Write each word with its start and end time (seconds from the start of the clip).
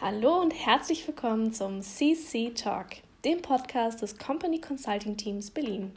Hallo 0.00 0.40
und 0.40 0.52
herzlich 0.52 1.04
willkommen 1.08 1.52
zum 1.52 1.82
CC 1.82 2.50
Talk, 2.50 2.86
dem 3.24 3.42
Podcast 3.42 4.00
des 4.00 4.16
Company 4.16 4.60
Consulting 4.60 5.16
Teams 5.16 5.50
Berlin. 5.50 5.90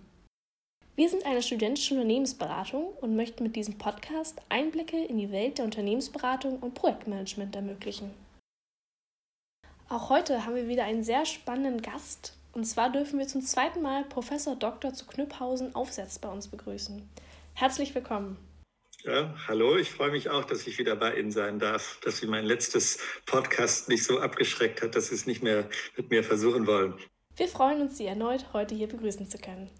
Wir 0.96 1.08
sind 1.08 1.23
eine 1.23 1.44
studentische 1.44 1.94
Unternehmensberatung 1.94 2.87
und 2.99 3.15
möchten 3.15 3.44
mit 3.44 3.55
diesem 3.55 3.77
Podcast 3.77 4.41
Einblicke 4.49 4.97
in 4.97 5.19
die 5.19 5.31
Welt 5.31 5.59
der 5.59 5.65
Unternehmensberatung 5.65 6.58
und 6.58 6.73
Projektmanagement 6.73 7.55
ermöglichen. 7.55 8.12
Auch 9.87 10.09
heute 10.09 10.47
haben 10.47 10.55
wir 10.55 10.68
wieder 10.68 10.86
einen 10.86 11.04
sehr 11.04 11.27
spannenden 11.27 11.83
Gast. 11.83 12.36
Und 12.54 12.65
zwar 12.65 12.91
dürfen 12.91 13.19
wir 13.19 13.27
zum 13.27 13.44
zweiten 13.44 13.83
Mal 13.83 14.04
Professor 14.05 14.55
Dr. 14.55 14.95
zu 14.95 15.05
Knüpphausen 15.05 15.76
Aufsetz 15.76 16.18
bei 16.18 16.30
uns 16.30 16.48
begrüßen. 16.48 17.08
Herzlich 17.54 17.94
willkommen. 17.94 18.38
Ja, 19.04 19.34
hallo, 19.48 19.78
ich 19.78 19.90
freue 19.90 20.12
mich 20.12 20.30
auch, 20.30 20.46
dass 20.46 20.68
ich 20.68 20.78
wieder 20.78 20.96
bei 20.96 21.16
Ihnen 21.16 21.32
sein 21.32 21.58
darf, 21.58 22.00
dass 22.04 22.18
Sie 22.18 22.28
mein 22.28 22.46
letztes 22.46 23.00
Podcast 23.26 23.90
nicht 23.90 24.04
so 24.04 24.20
abgeschreckt 24.20 24.84
hat, 24.84 24.96
dass 24.96 25.08
Sie 25.08 25.16
es 25.16 25.26
nicht 25.26 25.42
mehr 25.42 25.68
mit 25.98 26.12
mir 26.12 26.23
versuchen 26.23 26.68
wollen. 26.68 26.94
Wir 27.36 27.48
freuen 27.48 27.82
uns, 27.82 27.98
Sie 27.98 28.06
erneut 28.06 28.54
heute 28.54 28.76
hier 28.76 28.88
begrüßen 28.88 29.28
zu 29.28 29.40
können. 29.40 29.72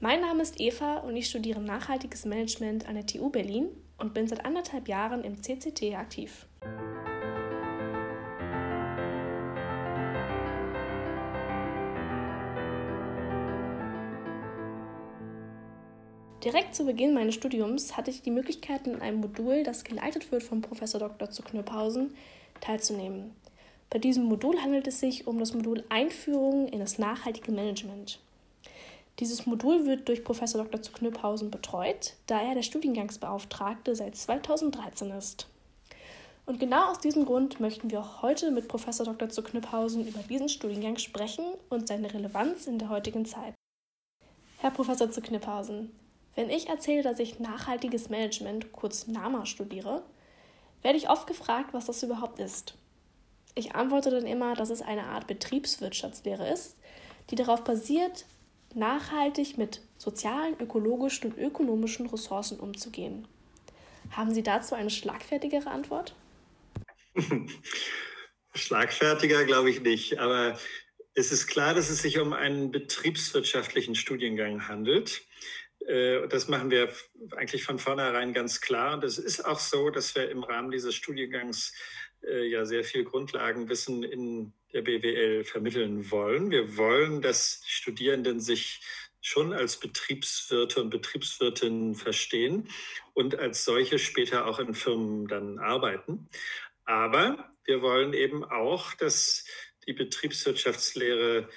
Mein 0.00 0.20
Name 0.20 0.42
ist 0.42 0.60
Eva 0.60 0.98
und 0.98 1.14
ich 1.14 1.26
studiere 1.26 1.60
nachhaltiges 1.60 2.24
Management 2.24 2.88
an 2.88 2.96
der 2.96 3.06
TU 3.06 3.30
Berlin 3.30 3.68
und 3.96 4.12
bin 4.12 4.26
seit 4.26 4.44
anderthalb 4.44 4.88
Jahren 4.88 5.22
im 5.22 5.40
CCT 5.40 5.94
aktiv. 5.94 6.46
Direkt 16.44 16.74
zu 16.74 16.84
Beginn 16.84 17.14
meines 17.14 17.36
Studiums 17.36 17.96
hatte 17.96 18.10
ich 18.10 18.20
die 18.20 18.30
Möglichkeit, 18.30 18.86
in 18.86 19.00
einem 19.00 19.20
Modul, 19.20 19.62
das 19.62 19.82
geleitet 19.82 20.30
wird 20.30 20.42
vom 20.42 20.60
Professor 20.60 21.00
Dr. 21.00 21.30
zu 21.30 21.42
Knöpphausen, 21.42 22.14
teilzunehmen. 22.60 23.34
Bei 23.88 23.98
diesem 23.98 24.24
Modul 24.24 24.60
handelt 24.60 24.86
es 24.86 25.00
sich 25.00 25.26
um 25.26 25.38
das 25.38 25.54
Modul 25.54 25.84
Einführung 25.88 26.68
in 26.68 26.80
das 26.80 26.98
nachhaltige 26.98 27.50
Management. 27.50 28.20
Dieses 29.20 29.46
Modul 29.46 29.86
wird 29.86 30.06
durch 30.06 30.22
Professor 30.22 30.62
Dr. 30.62 30.82
zu 30.82 30.92
Knöpphausen 30.92 31.50
betreut, 31.50 32.12
da 32.26 32.42
er 32.42 32.54
der 32.54 32.62
Studiengangsbeauftragte 32.62 33.96
seit 33.96 34.14
2013 34.14 35.12
ist. 35.12 35.46
Und 36.44 36.60
genau 36.60 36.90
aus 36.90 36.98
diesem 36.98 37.24
Grund 37.24 37.58
möchten 37.58 37.90
wir 37.90 38.00
auch 38.00 38.20
heute 38.20 38.50
mit 38.50 38.68
Professor 38.68 39.06
Dr. 39.06 39.30
zu 39.30 39.42
Knüpphausen 39.42 40.06
über 40.06 40.20
diesen 40.28 40.50
Studiengang 40.50 40.98
sprechen 40.98 41.46
und 41.70 41.88
seine 41.88 42.12
Relevanz 42.12 42.66
in 42.66 42.78
der 42.78 42.90
heutigen 42.90 43.24
Zeit. 43.24 43.54
Herr 44.58 44.72
Professor 44.72 45.10
zu 45.10 45.22
Knüpphausen, 45.22 45.90
wenn 46.34 46.50
ich 46.50 46.68
erzähle, 46.68 47.02
dass 47.02 47.18
ich 47.18 47.38
nachhaltiges 47.38 48.08
Management, 48.08 48.72
kurz 48.72 49.06
NAMA, 49.06 49.46
studiere, 49.46 50.02
werde 50.82 50.98
ich 50.98 51.08
oft 51.08 51.26
gefragt, 51.26 51.72
was 51.72 51.86
das 51.86 52.02
überhaupt 52.02 52.38
ist. 52.38 52.74
Ich 53.54 53.74
antworte 53.74 54.10
dann 54.10 54.26
immer, 54.26 54.54
dass 54.54 54.70
es 54.70 54.82
eine 54.82 55.04
Art 55.04 55.26
Betriebswirtschaftslehre 55.26 56.48
ist, 56.52 56.76
die 57.30 57.36
darauf 57.36 57.62
basiert, 57.64 58.26
nachhaltig 58.74 59.56
mit 59.56 59.80
sozialen, 59.96 60.58
ökologischen 60.60 61.32
und 61.32 61.38
ökonomischen 61.38 62.06
Ressourcen 62.06 62.58
umzugehen. 62.58 63.28
Haben 64.10 64.34
Sie 64.34 64.42
dazu 64.42 64.74
eine 64.74 64.90
schlagfertigere 64.90 65.70
Antwort? 65.70 66.14
Schlagfertiger 68.54 69.44
glaube 69.44 69.70
ich 69.70 69.80
nicht, 69.80 70.18
aber 70.18 70.58
es 71.14 71.32
ist 71.32 71.46
klar, 71.46 71.74
dass 71.74 71.90
es 71.90 72.02
sich 72.02 72.18
um 72.18 72.32
einen 72.32 72.72
betriebswirtschaftlichen 72.72 73.94
Studiengang 73.94 74.68
handelt. 74.68 75.22
Äh, 75.86 76.28
das 76.28 76.48
machen 76.48 76.70
wir 76.70 76.92
eigentlich 77.36 77.64
von 77.64 77.78
vornherein 77.78 78.32
ganz 78.32 78.60
klar. 78.60 78.94
Und 78.94 79.04
es 79.04 79.18
ist 79.18 79.44
auch 79.44 79.58
so, 79.58 79.90
dass 79.90 80.14
wir 80.14 80.30
im 80.30 80.42
Rahmen 80.42 80.70
dieses 80.70 80.94
Studiengangs 80.94 81.72
äh, 82.22 82.46
ja 82.46 82.64
sehr 82.64 82.84
viel 82.84 83.04
Grundlagenwissen 83.04 84.02
in 84.02 84.52
der 84.72 84.82
BWL 84.82 85.44
vermitteln 85.44 86.10
wollen. 86.10 86.50
Wir 86.50 86.76
wollen, 86.76 87.22
dass 87.22 87.62
Studierenden 87.66 88.40
sich 88.40 88.80
schon 89.20 89.52
als 89.54 89.78
Betriebswirte 89.78 90.82
und 90.82 90.90
Betriebswirtinnen 90.90 91.94
verstehen 91.94 92.68
und 93.14 93.38
als 93.38 93.64
solche 93.64 93.98
später 93.98 94.46
auch 94.46 94.58
in 94.58 94.74
Firmen 94.74 95.28
dann 95.28 95.58
arbeiten. 95.58 96.28
Aber 96.84 97.50
wir 97.64 97.80
wollen 97.80 98.12
eben 98.12 98.44
auch, 98.44 98.92
dass 98.94 99.46
die 99.86 99.94
Betriebswirtschaftslehre 99.94 101.48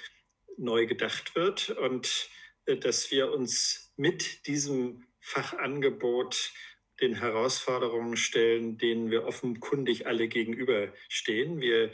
neu 0.56 0.86
gedacht 0.86 1.34
wird 1.34 1.70
und 1.70 2.30
äh, 2.66 2.76
dass 2.76 3.10
wir 3.10 3.32
uns 3.32 3.87
mit 3.98 4.46
diesem 4.46 5.04
Fachangebot 5.20 6.52
den 7.00 7.14
Herausforderungen 7.16 8.16
stellen, 8.16 8.78
denen 8.78 9.10
wir 9.10 9.24
offenkundig 9.24 10.06
alle 10.06 10.28
gegenüberstehen. 10.28 11.60
Wir 11.60 11.92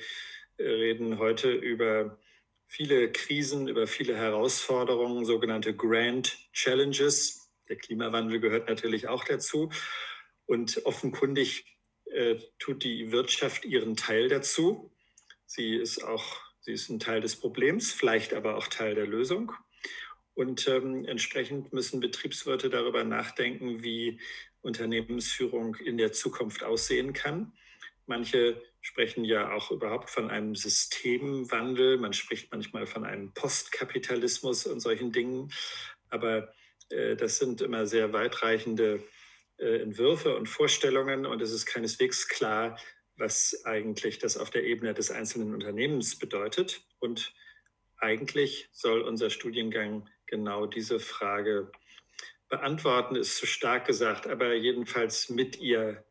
äh, 0.56 0.62
reden 0.62 1.18
heute 1.18 1.50
über 1.50 2.18
viele 2.66 3.10
Krisen, 3.10 3.68
über 3.68 3.86
viele 3.86 4.16
Herausforderungen, 4.16 5.24
sogenannte 5.24 5.74
Grand 5.74 6.38
Challenges. 6.52 7.50
Der 7.68 7.76
Klimawandel 7.76 8.40
gehört 8.40 8.68
natürlich 8.68 9.08
auch 9.08 9.24
dazu. 9.24 9.70
Und 10.46 10.84
offenkundig 10.84 11.64
äh, 12.06 12.36
tut 12.58 12.84
die 12.84 13.12
Wirtschaft 13.12 13.64
ihren 13.64 13.96
Teil 13.96 14.28
dazu. 14.28 14.90
Sie 15.46 15.74
ist 15.76 16.04
auch, 16.04 16.36
sie 16.60 16.72
ist 16.72 16.90
ein 16.90 17.00
Teil 17.00 17.20
des 17.20 17.36
Problems, 17.36 17.92
vielleicht 17.92 18.34
aber 18.34 18.56
auch 18.56 18.68
Teil 18.68 18.94
der 18.94 19.06
Lösung. 19.06 19.52
Und 20.34 20.66
ähm, 20.68 21.04
entsprechend 21.04 21.72
müssen 21.72 22.00
Betriebswirte 22.00 22.68
darüber 22.68 23.04
nachdenken, 23.04 23.82
wie 23.84 24.20
Unternehmensführung 24.62 25.76
in 25.76 25.96
der 25.96 26.12
Zukunft 26.12 26.64
aussehen 26.64 27.12
kann. 27.12 27.52
Manche 28.06 28.60
sprechen 28.80 29.24
ja 29.24 29.52
auch 29.52 29.70
überhaupt 29.70 30.10
von 30.10 30.30
einem 30.30 30.54
Systemwandel. 30.54 31.98
Man 31.98 32.12
spricht 32.12 32.52
manchmal 32.52 32.86
von 32.86 33.04
einem 33.04 33.32
Postkapitalismus 33.32 34.66
und 34.66 34.80
solchen 34.80 35.12
Dingen. 35.12 35.52
Aber 36.10 36.52
äh, 36.90 37.16
das 37.16 37.38
sind 37.38 37.62
immer 37.62 37.86
sehr 37.86 38.12
weitreichende 38.12 39.02
äh, 39.58 39.78
Entwürfe 39.82 40.36
und 40.36 40.48
Vorstellungen. 40.48 41.26
Und 41.26 41.40
es 41.40 41.52
ist 41.52 41.66
keineswegs 41.66 42.28
klar, 42.28 42.78
was 43.16 43.64
eigentlich 43.64 44.18
das 44.18 44.36
auf 44.36 44.50
der 44.50 44.64
Ebene 44.64 44.92
des 44.92 45.10
einzelnen 45.10 45.54
Unternehmens 45.54 46.18
bedeutet. 46.18 46.82
Und 46.98 47.32
eigentlich 47.96 48.68
soll 48.72 49.00
unser 49.02 49.30
Studiengang 49.30 50.08
genau 50.26 50.66
diese 50.66 51.00
Frage 51.00 51.70
beantworten, 52.48 53.16
ist 53.16 53.36
zu 53.36 53.46
stark 53.46 53.86
gesagt, 53.86 54.26
aber 54.26 54.54
jedenfalls 54.54 55.28
mit 55.30 55.58
ihr, 55.58 56.04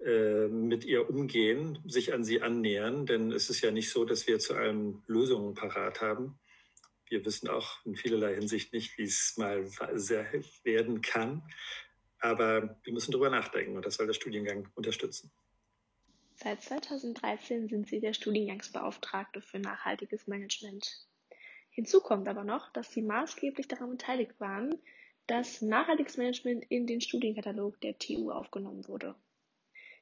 äh, 0.00 0.48
mit 0.48 0.84
ihr 0.84 1.08
umgehen, 1.08 1.78
sich 1.86 2.12
an 2.12 2.24
sie 2.24 2.42
annähern, 2.42 3.06
denn 3.06 3.32
es 3.32 3.50
ist 3.50 3.60
ja 3.60 3.70
nicht 3.70 3.90
so, 3.90 4.04
dass 4.04 4.26
wir 4.26 4.38
zu 4.38 4.54
allem 4.54 5.02
Lösungen 5.06 5.54
parat 5.54 6.00
haben. 6.00 6.38
Wir 7.08 7.24
wissen 7.24 7.48
auch 7.48 7.84
in 7.84 7.96
vielerlei 7.96 8.34
Hinsicht 8.34 8.72
nicht, 8.72 8.96
wie 8.98 9.04
es 9.04 9.34
mal 9.36 9.64
werden 10.64 11.00
kann. 11.02 11.42
Aber 12.18 12.78
wir 12.82 12.92
müssen 12.92 13.12
darüber 13.12 13.28
nachdenken 13.28 13.76
und 13.76 13.84
das 13.84 13.96
soll 13.96 14.06
der 14.06 14.14
Studiengang 14.14 14.68
unterstützen. 14.74 15.30
Seit 16.36 16.62
2013 16.62 17.68
sind 17.68 17.86
Sie 17.86 18.00
der 18.00 18.14
Studiengangsbeauftragte 18.14 19.40
für 19.40 19.58
nachhaltiges 19.58 20.26
Management. 20.26 21.06
Hinzu 21.74 22.00
kommt 22.00 22.28
aber 22.28 22.44
noch, 22.44 22.72
dass 22.72 22.92
sie 22.92 23.02
maßgeblich 23.02 23.66
daran 23.66 23.90
beteiligt 23.90 24.38
waren, 24.38 24.78
dass 25.26 25.60
nachhaltiges 25.60 26.16
Management 26.16 26.64
in 26.68 26.86
den 26.86 27.00
Studienkatalog 27.00 27.80
der 27.80 27.98
TU 27.98 28.30
aufgenommen 28.30 28.86
wurde. 28.86 29.16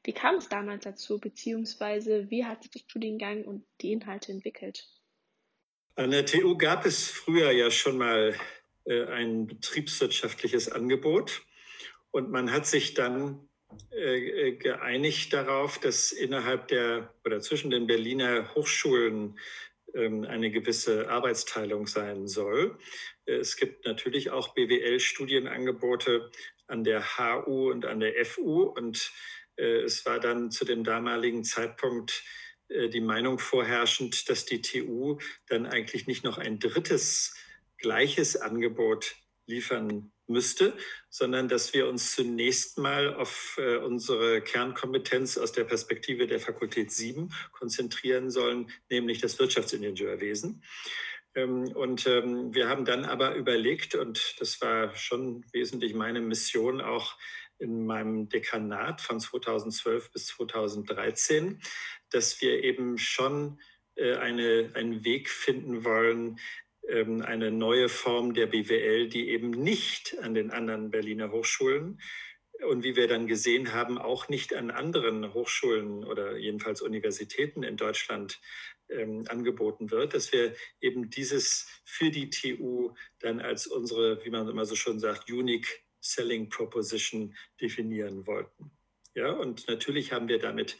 Wie 0.05 0.13
kam 0.13 0.35
es 0.35 0.49
damals 0.49 0.85
dazu, 0.85 1.19
beziehungsweise 1.19 2.29
wie 2.29 2.45
hat 2.45 2.63
sich 2.63 2.73
der 2.73 2.81
Studiengang 2.81 3.45
und 3.45 3.65
die 3.81 3.93
Inhalte 3.93 4.33
entwickelt? 4.33 4.87
An 5.95 6.11
der 6.11 6.27
TU 6.27 6.59
gab 6.59 6.85
es 6.85 7.09
früher 7.09 7.51
ja 7.53 7.71
schon 7.71 7.97
mal 7.97 8.35
äh, 8.85 9.05
ein 9.07 9.47
betriebswirtschaftliches 9.47 10.71
Angebot 10.71 11.47
und 12.11 12.31
man 12.31 12.53
hat 12.53 12.67
sich 12.67 12.93
dann 12.93 13.49
äh, 13.93 14.49
äh 14.49 14.57
geeinigt 14.57 15.33
darauf, 15.33 15.79
dass 15.79 16.13
innerhalb 16.13 16.69
der 16.69 17.15
oder 17.25 17.41
zwischen 17.41 17.71
den 17.71 17.87
Berliner 17.87 18.55
Hochschulen 18.55 19.39
eine 19.95 20.51
gewisse 20.51 21.09
Arbeitsteilung 21.11 21.87
sein 21.87 22.27
soll. 22.27 22.79
Es 23.25 23.57
gibt 23.57 23.85
natürlich 23.85 24.31
auch 24.31 24.55
BWL-Studienangebote 24.55 26.31
an 26.67 26.85
der 26.85 27.19
HU 27.19 27.71
und 27.71 27.85
an 27.85 28.01
der 28.01 28.25
FU 28.25 28.63
und 28.63 29.13
äh, 29.57 29.83
es 29.83 30.07
war 30.07 30.19
dann 30.19 30.51
zu 30.51 30.65
dem 30.65 30.85
damaligen 30.85 31.45
Zeitpunkt 31.45 32.25
äh, 32.69 32.89
die 32.89 33.01
Meinung 33.01 33.39
vorherrschend, 33.39 34.29
dass 34.29 34.45
die 34.47 34.63
TU 34.63 35.19
dann 35.49 35.67
eigentlich 35.67 36.07
nicht 36.07 36.25
noch 36.25 36.39
ein 36.39 36.59
drittes 36.59 37.35
gleiches 37.79 38.37
Angebot 38.37 39.17
liefern 39.47 40.13
müsste, 40.27 40.73
sondern 41.11 41.49
dass 41.49 41.75
wir 41.75 41.89
uns 41.89 42.13
zunächst 42.13 42.79
mal 42.79 43.15
auf 43.15 43.57
äh, 43.59 43.77
unsere 43.77 44.41
Kernkompetenz 44.41 45.37
aus 45.37 45.53
der 45.53 45.65
Perspektive 45.65 46.27
der 46.27 46.41
Fakultät 46.41 46.91
7 46.91 47.33
konzentrieren 47.53 48.31
sollen, 48.31 48.71
nämlich 48.91 49.21
das 49.21 49.39
Wirtschaftsingenieurwesen. 49.39 50.63
Ähm, 51.35 51.73
und 51.75 52.07
ähm, 52.07 52.55
wir 52.55 52.69
haben 52.69 52.85
dann 52.85 53.05
aber 53.05 53.35
überlegt, 53.35 53.95
und 53.95 54.37
das 54.39 54.61
war 54.61 54.95
schon 54.95 55.45
wesentlich 55.53 55.95
meine 55.95 56.21
Mission 56.21 56.81
auch 56.81 57.17
in 57.59 57.87
meinem 57.87 58.29
Dekanat 58.29 59.01
von 59.01 59.21
2012 59.21 60.11
bis 60.13 60.27
2013, 60.29 61.61
dass 62.11 62.41
wir 62.41 62.65
eben 62.65 62.99
schon 62.99 63.61
äh, 63.95 64.17
eine, 64.17 64.71
einen 64.75 65.05
Weg 65.05 65.31
finden 65.31 65.85
wollen, 65.85 66.39
eine 66.89 67.51
neue 67.51 67.89
Form 67.89 68.35
der 68.35 68.47
BWL, 68.47 69.09
die 69.09 69.31
eben 69.31 69.51
nicht 69.51 70.19
an 70.21 70.35
den 70.35 70.51
anderen 70.51 70.91
Berliner 70.91 71.31
Hochschulen 71.31 72.01
und 72.67 72.85
wie 72.85 72.97
wir 72.97 73.09
dann 73.09 73.27
gesehen 73.27 73.73
haben, 73.73 73.99
auch 73.99 74.29
nicht 74.29 74.55
an 74.55 74.71
anderen 74.71 75.33
Hochschulen 75.35 76.05
oder 76.05 76.37
jedenfalls 76.37 76.83
Universitäten 76.83 77.63
in 77.63 77.77
Deutschland 77.77 78.41
ähm, 78.89 79.25
angeboten 79.29 79.91
wird, 79.91 80.15
dass 80.15 80.33
wir 80.33 80.55
eben 80.81 81.11
dieses 81.11 81.67
für 81.85 82.11
die 82.11 82.31
TU 82.31 82.95
dann 83.21 83.41
als 83.41 83.67
unsere, 83.67 84.25
wie 84.25 84.31
man 84.31 84.49
immer 84.49 84.65
so 84.65 84.77
schön 84.77 84.99
sagt, 84.99 85.31
Unique 85.31 85.85
Selling 86.01 86.49
Proposition 86.49 87.35
definieren 87.61 88.27
wollten. 88.27 88.71
Ja, 89.15 89.31
und 89.33 89.69
natürlich 89.69 90.13
haben 90.13 90.29
wir 90.29 90.39
damit 90.39 90.79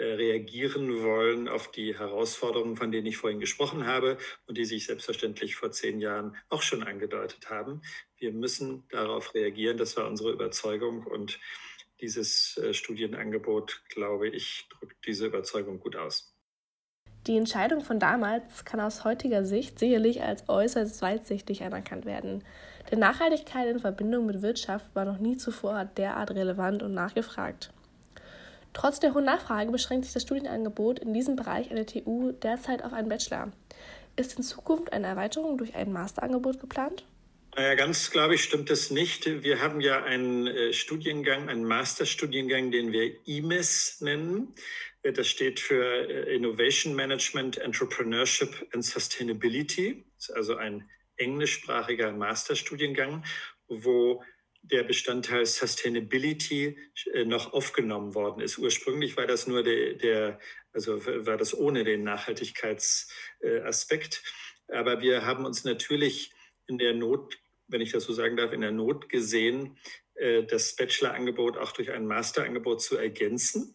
reagieren 0.00 1.02
wollen 1.02 1.48
auf 1.48 1.70
die 1.70 1.98
Herausforderungen, 1.98 2.76
von 2.76 2.90
denen 2.90 3.06
ich 3.06 3.16
vorhin 3.16 3.40
gesprochen 3.40 3.86
habe 3.86 4.18
und 4.46 4.56
die 4.56 4.64
sich 4.64 4.86
selbstverständlich 4.86 5.56
vor 5.56 5.70
zehn 5.70 6.00
Jahren 6.00 6.36
auch 6.48 6.62
schon 6.62 6.82
angedeutet 6.82 7.50
haben. 7.50 7.82
Wir 8.16 8.32
müssen 8.32 8.84
darauf 8.88 9.34
reagieren, 9.34 9.76
das 9.76 9.96
war 9.96 10.08
unsere 10.08 10.32
Überzeugung 10.32 11.06
und 11.06 11.38
dieses 12.00 12.56
äh, 12.58 12.74
Studienangebot, 12.74 13.82
glaube 13.88 14.28
ich, 14.28 14.66
drückt 14.70 15.06
diese 15.06 15.26
Überzeugung 15.26 15.78
gut 15.78 15.96
aus. 15.96 16.34
Die 17.28 17.36
Entscheidung 17.36 17.82
von 17.82 18.00
damals 18.00 18.64
kann 18.64 18.80
aus 18.80 19.04
heutiger 19.04 19.44
Sicht 19.44 19.78
sicherlich 19.78 20.22
als 20.22 20.48
äußerst 20.48 21.00
weitsichtig 21.02 21.62
anerkannt 21.62 22.04
werden. 22.04 22.42
Denn 22.90 22.98
Nachhaltigkeit 22.98 23.68
in 23.68 23.78
Verbindung 23.78 24.26
mit 24.26 24.42
Wirtschaft 24.42 24.92
war 24.94 25.04
noch 25.04 25.18
nie 25.18 25.36
zuvor 25.36 25.84
derart 25.84 26.32
relevant 26.32 26.82
und 26.82 26.94
nachgefragt. 26.94 27.72
Trotz 28.72 29.00
der 29.00 29.14
hohen 29.14 29.24
Nachfrage 29.24 29.70
beschränkt 29.70 30.04
sich 30.04 30.14
das 30.14 30.22
Studienangebot 30.22 30.98
in 30.98 31.12
diesem 31.12 31.36
Bereich 31.36 31.70
an 31.70 31.76
der 31.76 31.86
TU 31.86 32.32
derzeit 32.32 32.82
auf 32.84 32.92
einen 32.92 33.08
Bachelor. 33.08 33.52
Ist 34.16 34.36
in 34.36 34.44
Zukunft 34.44 34.92
eine 34.92 35.06
Erweiterung 35.06 35.58
durch 35.58 35.74
ein 35.74 35.92
Masterangebot 35.92 36.60
geplant? 36.60 37.04
Naja, 37.54 37.74
ganz 37.74 38.10
glaube 38.10 38.34
ich 38.34 38.44
stimmt 38.44 38.70
das 38.70 38.90
nicht. 38.90 39.26
Wir 39.42 39.60
haben 39.60 39.80
ja 39.82 40.02
einen 40.04 40.46
äh, 40.46 40.72
Studiengang, 40.72 41.50
einen 41.50 41.64
Masterstudiengang, 41.64 42.70
den 42.70 42.92
wir 42.92 43.14
IMES 43.26 44.00
nennen. 44.00 44.54
Äh, 45.02 45.12
das 45.12 45.28
steht 45.28 45.60
für 45.60 45.84
äh, 45.84 46.34
Innovation 46.34 46.94
Management, 46.94 47.58
Entrepreneurship 47.58 48.68
and 48.72 48.84
Sustainability. 48.84 50.04
Das 50.16 50.30
ist 50.30 50.34
also 50.34 50.56
ein 50.56 50.88
englischsprachiger 51.16 52.12
Masterstudiengang, 52.12 53.22
wo 53.68 54.22
der 54.62 54.84
Bestandteil 54.84 55.44
Sustainability 55.44 56.78
äh, 57.12 57.24
noch 57.24 57.52
aufgenommen 57.52 58.14
worden 58.14 58.40
ist. 58.40 58.58
Ursprünglich 58.58 59.16
war 59.16 59.26
das 59.26 59.46
nur 59.46 59.62
der, 59.62 59.94
der 59.94 60.40
also 60.72 61.04
war 61.04 61.36
das 61.36 61.56
ohne 61.56 61.84
den 61.84 62.02
Nachhaltigkeitsaspekt. 62.04 64.22
Aber 64.68 65.02
wir 65.02 65.26
haben 65.26 65.44
uns 65.44 65.64
natürlich 65.64 66.32
in 66.66 66.78
der 66.78 66.94
Not, 66.94 67.36
wenn 67.68 67.82
ich 67.82 67.92
das 67.92 68.04
so 68.04 68.12
sagen 68.12 68.36
darf, 68.36 68.52
in 68.52 68.62
der 68.62 68.72
Not 68.72 69.08
gesehen, 69.08 69.78
äh, 70.14 70.44
das 70.44 70.76
Bachelorangebot 70.76 71.58
auch 71.58 71.72
durch 71.72 71.90
ein 71.90 72.06
Masterangebot 72.06 72.82
zu 72.82 72.96
ergänzen. 72.96 73.74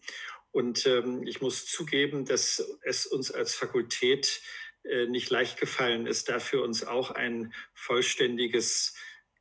Und 0.50 0.86
ähm, 0.86 1.26
ich 1.26 1.40
muss 1.40 1.66
zugeben, 1.66 2.24
dass 2.24 2.78
es 2.82 3.06
uns 3.06 3.30
als 3.30 3.54
Fakultät 3.54 4.40
äh, 4.84 5.06
nicht 5.06 5.30
leicht 5.30 5.60
gefallen 5.60 6.06
ist, 6.06 6.28
dafür 6.28 6.62
uns 6.62 6.84
auch 6.84 7.10
ein 7.10 7.52
vollständiges 7.74 8.94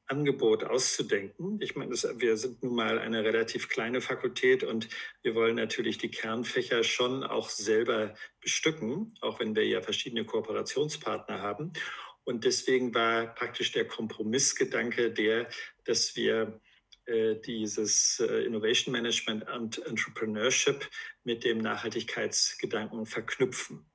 Angebot 0.08 0.64
auszudenken. 0.64 1.60
Ich 1.62 1.76
meine, 1.76 1.92
wir 1.92 2.38
sind 2.38 2.64
nun 2.64 2.76
mal 2.76 3.00
eine 3.00 3.24
relativ 3.24 3.70
kleine 3.70 4.02
Fakultät 4.02 4.64
und 4.64 4.88
wir 5.22 5.36
wollen 5.36 5.56
natürlich 5.56 5.98
die 5.98 6.10
Kernfächer 6.12 6.84
schon 6.84 7.24
auch 7.24 7.50
selber 7.50 8.14
bestücken, 8.40 9.16
auch 9.22 9.40
wenn 9.40 9.56
wir 9.56 9.66
ja 9.66 9.82
verschiedene 9.82 10.26
Kooperationspartner 10.26 11.42
haben. 11.42 11.74
Und 12.24 12.44
deswegen 12.44 12.94
war 12.94 13.34
praktisch 13.36 13.72
der 13.72 13.88
Kompromissgedanke 13.88 15.12
der, 15.12 15.48
dass 15.86 16.16
wir 16.16 16.60
äh, 17.06 17.36
dieses 17.36 18.20
äh, 18.20 18.44
Innovation 18.44 18.92
Management 18.92 19.50
und 19.50 19.86
Entrepreneurship 19.86 20.90
mit 21.24 21.46
dem 21.46 21.60
Nachhaltigkeitsgedanken 21.60 23.06
verknüpfen. 23.06 23.86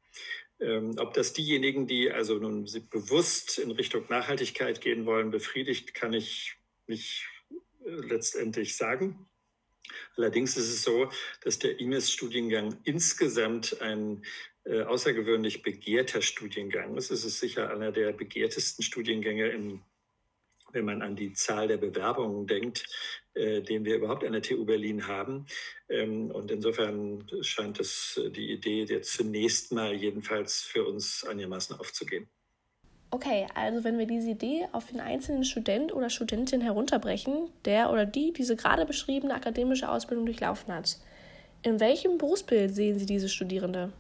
Ähm, 0.63 0.95
ob 0.99 1.13
das 1.15 1.33
diejenigen, 1.33 1.89
die 1.89 2.11
also 2.11 2.39
nun 2.39 2.69
bewusst 2.89 3.59
in 3.59 3.73
Richtung 3.73 4.05
Nachhaltigkeit 4.09 4.81
gehen 4.81 5.07
wollen, 5.07 5.33
befriedigt, 5.33 5.93
kann 5.93 6.13
ich 6.13 6.57
nicht 6.87 7.27
äh, 7.85 7.91
letztendlich 7.91 8.77
sagen. 8.77 9.29
Allerdings 10.17 10.57
ist 10.57 10.69
es 10.69 10.83
so, 10.85 11.11
dass 11.43 11.59
der 11.59 11.81
IMES-Studiengang 11.81 12.79
insgesamt 12.85 13.83
ein 13.83 14.25
äh, 14.65 14.83
außergewöhnlich 14.83 15.63
begehrter 15.63 16.23
Studiengang 16.23 16.97
ist. 16.97 17.11
Es 17.11 17.25
ist 17.25 17.41
sicher 17.41 17.71
einer 17.71 17.91
der 17.91 18.13
begehrtesten 18.13 18.85
Studiengänge 18.85 19.49
im 19.49 19.83
wenn 20.73 20.85
man 20.85 21.03
an 21.03 21.17
die 21.17 21.33
Zahl 21.33 21.69
der 21.69 21.77
Bewerbungen 21.77 22.47
denkt, 22.47 22.87
äh, 23.35 23.63
den 23.63 23.85
wir 23.85 23.97
überhaupt 23.97 24.25
an 24.25 24.33
der 24.33 24.43
TU 24.43 24.65
Berlin 24.65 25.07
haben. 25.07 25.47
Ähm, 25.89 26.31
und 26.31 26.51
insofern 26.51 27.27
scheint 27.41 27.81
es 27.81 28.21
äh, 28.23 28.31
die 28.31 28.53
Idee 28.53 28.85
jetzt 28.85 29.15
zunächst 29.15 29.73
mal 29.73 29.95
jedenfalls 29.95 30.63
für 30.63 30.85
uns 30.87 31.25
einigermaßen 31.25 31.79
aufzugehen. 31.79 32.29
Okay, 33.11 33.47
also 33.55 33.85
wenn 33.85 33.99
wir 33.99 34.07
diese 34.07 34.31
Idee 34.31 34.69
auf 34.73 34.87
den 34.87 35.01
einzelnen 35.01 35.45
Student 35.45 35.93
oder 35.93 36.09
Studentin 36.09 36.63
herunterbrechen, 36.63 37.51
der 37.67 37.91
oder 37.91 38.07
die 38.07 38.33
diese 38.33 38.57
gerade 38.57 38.87
beschriebene 38.87 39.35
akademische 39.35 39.91
Ausbildung 39.91 40.25
durchlaufen 40.25 40.75
hat, 40.75 40.99
in 41.63 41.79
welchem 41.79 42.19
Berufsbild 42.19 42.75
sehen 42.75 42.99
Sie 42.99 43.07
diese 43.07 43.29
Studierende? 43.29 43.93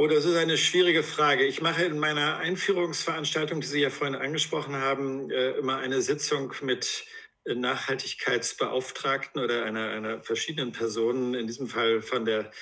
Oh, 0.00 0.06
das 0.06 0.24
ist 0.24 0.36
eine 0.36 0.56
schwierige 0.56 1.02
Frage. 1.02 1.44
Ich 1.44 1.60
mache 1.60 1.82
in 1.82 1.98
meiner 1.98 2.36
Einführungsveranstaltung, 2.36 3.60
die 3.60 3.66
Sie 3.66 3.80
ja 3.80 3.90
vorhin 3.90 4.14
angesprochen 4.14 4.76
haben, 4.76 5.28
äh, 5.32 5.54
immer 5.58 5.78
eine 5.78 6.02
Sitzung 6.02 6.54
mit 6.62 7.04
Nachhaltigkeitsbeauftragten 7.44 9.42
oder 9.42 9.64
einer, 9.64 9.90
einer 9.90 10.22
verschiedenen 10.22 10.70
Personen, 10.70 11.34
in 11.34 11.48
diesem 11.48 11.66
Fall 11.66 12.00
von 12.00 12.24
der 12.24 12.52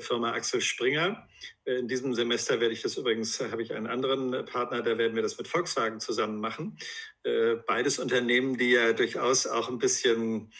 Firma 0.00 0.32
Axel 0.32 0.60
Springer. 0.60 1.26
Äh, 1.64 1.76
in 1.76 1.88
diesem 1.88 2.12
Semester 2.12 2.60
werde 2.60 2.74
ich 2.74 2.82
das 2.82 2.98
übrigens, 2.98 3.40
habe 3.40 3.62
ich 3.62 3.72
einen 3.72 3.86
anderen 3.86 4.44
Partner, 4.44 4.82
da 4.82 4.98
werden 4.98 5.14
wir 5.14 5.22
das 5.22 5.38
mit 5.38 5.48
Volkswagen 5.48 5.98
zusammen 5.98 6.40
machen. 6.40 6.76
Äh, 7.22 7.54
beides 7.66 8.00
Unternehmen, 8.00 8.58
die 8.58 8.72
ja 8.72 8.92
durchaus 8.92 9.46
auch 9.46 9.70
ein 9.70 9.78
bisschen 9.78 10.52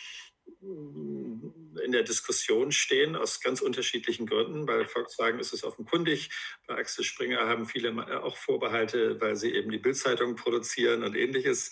in 1.84 1.92
der 1.92 2.02
Diskussion 2.02 2.72
stehen, 2.72 3.16
aus 3.16 3.40
ganz 3.40 3.60
unterschiedlichen 3.60 4.26
Gründen. 4.26 4.66
Bei 4.66 4.84
Volkswagen 4.84 5.38
ist 5.38 5.52
es 5.52 5.64
offenkundig, 5.64 6.30
bei 6.66 6.76
Axel 6.76 7.04
Springer 7.04 7.48
haben 7.48 7.66
viele 7.66 8.22
auch 8.22 8.36
Vorbehalte, 8.36 9.20
weil 9.20 9.36
sie 9.36 9.54
eben 9.54 9.70
die 9.70 9.78
Bildzeitung 9.78 10.36
produzieren 10.36 11.02
und 11.02 11.14
ähnliches. 11.14 11.70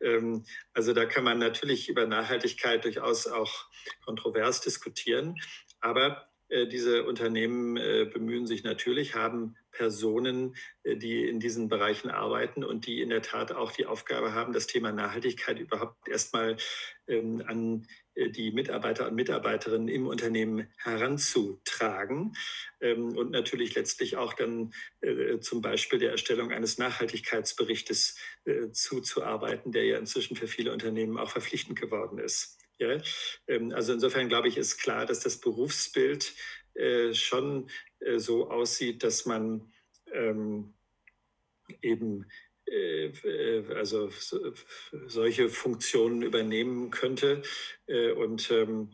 Ähm, 0.00 0.44
also 0.72 0.92
da 0.92 1.04
kann 1.04 1.24
man 1.24 1.38
natürlich 1.38 1.88
über 1.88 2.06
Nachhaltigkeit 2.06 2.84
durchaus 2.84 3.26
auch 3.26 3.66
kontrovers 4.04 4.60
diskutieren. 4.60 5.36
Aber 5.80 6.28
äh, 6.52 6.66
diese 6.66 7.04
Unternehmen 7.04 7.78
äh, 7.78 8.04
bemühen 8.04 8.46
sich 8.46 8.62
natürlich, 8.62 9.14
haben 9.14 9.56
Personen, 9.70 10.54
äh, 10.82 10.96
die 10.96 11.26
in 11.26 11.40
diesen 11.40 11.68
Bereichen 11.68 12.10
arbeiten 12.10 12.62
und 12.62 12.86
die 12.86 13.00
in 13.00 13.08
der 13.08 13.22
Tat 13.22 13.52
auch 13.52 13.72
die 13.72 13.86
Aufgabe 13.86 14.34
haben, 14.34 14.52
das 14.52 14.66
Thema 14.66 14.92
Nachhaltigkeit 14.92 15.58
überhaupt 15.58 16.08
erstmal 16.08 16.58
ähm, 17.08 17.42
an 17.46 17.86
die 18.16 18.52
Mitarbeiter 18.52 19.08
und 19.08 19.14
Mitarbeiterinnen 19.14 19.88
im 19.88 20.06
Unternehmen 20.06 20.68
heranzutragen 20.76 22.34
ähm, 22.80 23.16
und 23.16 23.30
natürlich 23.30 23.74
letztlich 23.74 24.16
auch 24.16 24.34
dann 24.34 24.72
zum 25.40 25.62
Beispiel 25.62 25.98
der 25.98 26.12
Erstellung 26.12 26.52
eines 26.52 26.78
Nachhaltigkeitsberichtes 26.78 28.16
zuzuarbeiten, 28.72 29.72
der 29.72 29.84
ja 29.84 29.98
inzwischen 29.98 30.36
für 30.36 30.46
viele 30.46 30.72
Unternehmen 30.72 31.18
auch 31.18 31.30
verpflichtend 31.30 31.80
geworden 31.80 32.18
ist. 32.18 32.58
Ähm, 33.48 33.72
also 33.72 33.92
insofern 33.92 34.28
glaube 34.28 34.48
ich, 34.48 34.56
ist 34.56 34.78
klar, 34.78 35.06
dass 35.06 35.20
das 35.20 35.38
Berufsbild 35.38 36.34
äh, 36.74 37.14
schon 37.14 37.70
äh, 38.00 38.18
so 38.18 38.50
aussieht, 38.50 39.02
dass 39.02 39.26
man 39.26 39.72
ähm, 40.12 40.74
eben 41.80 42.24
äh, 42.24 42.26
also 43.74 44.10
solche 45.06 45.48
Funktionen 45.48 46.22
übernehmen 46.22 46.90
könnte. 46.90 47.42
Und 48.16 48.50
ähm, 48.50 48.90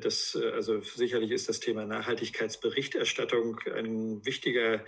das, 0.00 0.36
also 0.36 0.80
sicherlich 0.80 1.30
ist 1.30 1.48
das 1.48 1.60
Thema 1.60 1.86
Nachhaltigkeitsberichterstattung 1.86 3.60
ein 3.74 4.24
wichtiger 4.24 4.84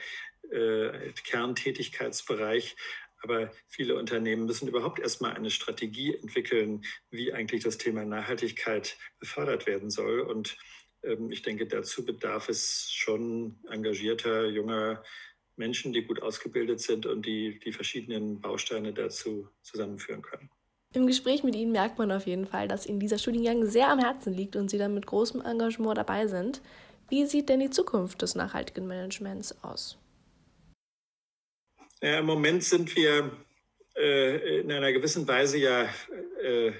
Kerntätigkeitsbereich. 1.24 2.76
Aber 3.24 3.50
viele 3.68 3.96
Unternehmen 3.96 4.44
müssen 4.44 4.68
überhaupt 4.68 4.98
erstmal 4.98 5.32
eine 5.32 5.50
Strategie 5.50 6.14
entwickeln, 6.14 6.84
wie 7.10 7.32
eigentlich 7.32 7.62
das 7.62 7.78
Thema 7.78 8.04
Nachhaltigkeit 8.04 8.98
befördert 9.18 9.66
werden 9.66 9.88
soll. 9.88 10.20
Und 10.20 10.58
ähm, 11.02 11.30
ich 11.30 11.40
denke, 11.40 11.66
dazu 11.66 12.04
bedarf 12.04 12.50
es 12.50 12.92
schon 12.92 13.58
engagierter, 13.70 14.46
junger 14.46 15.02
Menschen, 15.56 15.92
die 15.92 16.02
gut 16.02 16.20
ausgebildet 16.22 16.80
sind 16.80 17.06
und 17.06 17.26
die 17.26 17.58
die 17.60 17.72
verschiedenen 17.72 18.40
Bausteine 18.40 18.92
dazu 18.92 19.48
zusammenführen 19.62 20.22
können. 20.22 20.50
Im 20.94 21.06
Gespräch 21.06 21.42
mit 21.42 21.56
Ihnen 21.56 21.72
merkt 21.72 21.98
man 21.98 22.12
auf 22.12 22.26
jeden 22.26 22.46
Fall, 22.46 22.68
dass 22.68 22.86
Ihnen 22.86 23.00
dieser 23.00 23.18
Studiengang 23.18 23.66
sehr 23.66 23.88
am 23.88 23.98
Herzen 23.98 24.32
liegt 24.32 24.54
und 24.54 24.70
Sie 24.70 24.78
dann 24.78 24.94
mit 24.94 25.06
großem 25.06 25.40
Engagement 25.40 25.98
dabei 25.98 26.28
sind. 26.28 26.62
Wie 27.08 27.26
sieht 27.26 27.48
denn 27.48 27.60
die 27.60 27.70
Zukunft 27.70 28.22
des 28.22 28.34
nachhaltigen 28.34 28.86
Managements 28.86 29.56
aus? 29.62 29.98
Ja, 32.00 32.20
Im 32.20 32.26
Moment 32.26 32.62
sind 32.62 32.94
wir 32.96 33.30
äh, 33.96 34.60
in 34.60 34.70
einer 34.70 34.92
gewissen 34.92 35.26
Weise 35.26 35.58
ja, 35.58 35.88
äh, 36.42 36.72